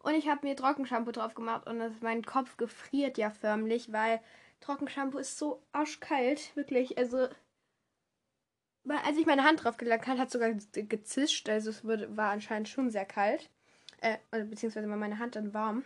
Und 0.00 0.14
ich 0.14 0.28
habe 0.28 0.46
mir 0.46 0.56
Trockenshampoo 0.56 1.10
drauf 1.10 1.34
gemacht 1.34 1.66
und 1.66 1.80
das, 1.80 1.92
mein 2.00 2.24
Kopf 2.24 2.56
gefriert 2.56 3.18
ja 3.18 3.30
förmlich, 3.30 3.92
weil 3.92 4.20
Trockenshampoo 4.60 5.18
ist 5.18 5.38
so 5.38 5.62
arschkalt, 5.72 6.54
wirklich. 6.56 6.96
Also, 6.98 7.28
als 8.88 9.18
ich 9.18 9.26
meine 9.26 9.44
Hand 9.44 9.64
drauf 9.64 9.76
gelegt 9.76 10.06
habe, 10.06 10.18
hat 10.18 10.28
es 10.28 10.32
sogar 10.32 10.52
gezischt. 10.52 11.48
Also, 11.48 11.70
es 11.70 11.84
wurde, 11.84 12.16
war 12.16 12.30
anscheinend 12.30 12.68
schon 12.68 12.90
sehr 12.90 13.04
kalt. 13.04 13.50
Äh, 14.00 14.18
beziehungsweise 14.44 14.88
war 14.88 14.96
meine 14.96 15.18
Hand 15.18 15.36
dann 15.36 15.52
warm. 15.52 15.84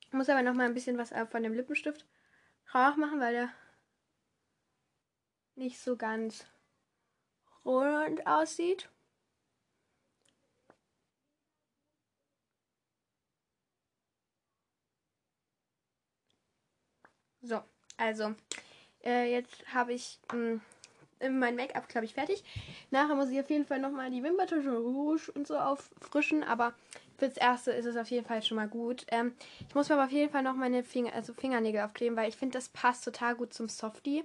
Ich 0.00 0.12
muss 0.12 0.28
aber 0.28 0.42
noch 0.42 0.54
mal 0.54 0.66
ein 0.66 0.74
bisschen 0.74 0.98
was 0.98 1.12
äh, 1.12 1.26
von 1.26 1.42
dem 1.42 1.54
Lippenstift 1.54 2.06
drauf 2.66 2.96
machen, 2.96 3.20
weil 3.20 3.34
der 3.34 3.50
nicht 5.54 5.78
so 5.78 5.96
ganz 5.96 6.46
rund 7.64 8.26
aussieht. 8.26 8.88
So, 17.44 17.60
also, 17.98 18.34
äh, 19.04 19.30
jetzt 19.30 19.64
habe 19.74 19.92
ich 19.92 20.18
mh, 20.32 20.60
hm, 21.20 21.38
mein 21.38 21.56
Make-up, 21.56 21.88
glaube 21.88 22.06
ich, 22.06 22.14
fertig. 22.14 22.42
Nachher 22.90 23.14
muss 23.14 23.28
ich 23.28 23.38
auf 23.38 23.50
jeden 23.50 23.66
Fall 23.66 23.80
nochmal 23.80 24.10
die 24.10 24.22
Wimperntusche 24.22 24.74
Rouge 24.74 25.30
und 25.34 25.46
so 25.46 25.58
auffrischen, 25.58 26.42
aber 26.42 26.72
fürs 27.18 27.36
Erste 27.36 27.72
ist 27.72 27.84
es 27.84 27.96
auf 27.98 28.08
jeden 28.10 28.26
Fall 28.26 28.42
schon 28.42 28.56
mal 28.56 28.68
gut. 28.68 29.04
Ähm, 29.08 29.34
ich 29.68 29.74
muss 29.74 29.90
mir 29.90 29.96
aber 29.96 30.04
auf 30.06 30.10
jeden 30.10 30.32
Fall 30.32 30.42
noch 30.42 30.54
meine 30.54 30.82
Finger, 30.82 31.12
also 31.12 31.34
Fingernägel 31.34 31.82
aufkleben, 31.82 32.16
weil 32.16 32.30
ich 32.30 32.36
finde, 32.36 32.54
das 32.54 32.70
passt 32.70 33.04
total 33.04 33.34
gut 33.34 33.52
zum 33.52 33.68
Softie. 33.68 34.24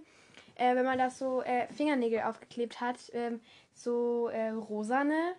Äh, 0.56 0.76
wenn 0.76 0.86
man 0.86 0.98
das 0.98 1.20
so 1.20 1.42
äh, 1.42 1.68
Fingernägel 1.74 2.22
aufgeklebt 2.22 2.80
hat, 2.80 2.98
ähm, 3.14 3.42
so 3.74 4.30
äh, 4.30 4.50
rosane. 4.52 5.36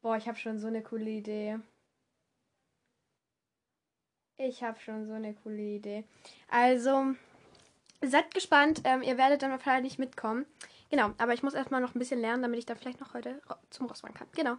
Boah, 0.00 0.16
ich 0.16 0.28
habe 0.28 0.38
schon 0.38 0.60
so 0.60 0.68
eine 0.68 0.82
coole 0.82 1.10
Idee. 1.10 1.58
Ich 4.36 4.62
habe 4.62 4.80
schon 4.80 5.06
so 5.06 5.12
eine 5.12 5.34
coole 5.34 5.62
Idee. 5.62 6.04
Also, 6.48 7.14
seid 8.02 8.34
gespannt. 8.34 8.82
Ähm, 8.84 9.02
ihr 9.02 9.16
werdet 9.16 9.42
dann 9.42 9.50
wahrscheinlich 9.50 9.98
mitkommen. 9.98 10.46
Genau, 10.90 11.12
aber 11.18 11.34
ich 11.34 11.42
muss 11.42 11.54
erstmal 11.54 11.80
noch 11.80 11.94
ein 11.94 11.98
bisschen 11.98 12.20
lernen, 12.20 12.42
damit 12.42 12.58
ich 12.58 12.66
da 12.66 12.74
vielleicht 12.74 13.00
noch 13.00 13.14
heute 13.14 13.40
zum 13.70 13.86
Rossmann 13.86 14.14
kann. 14.14 14.28
Genau. 14.34 14.56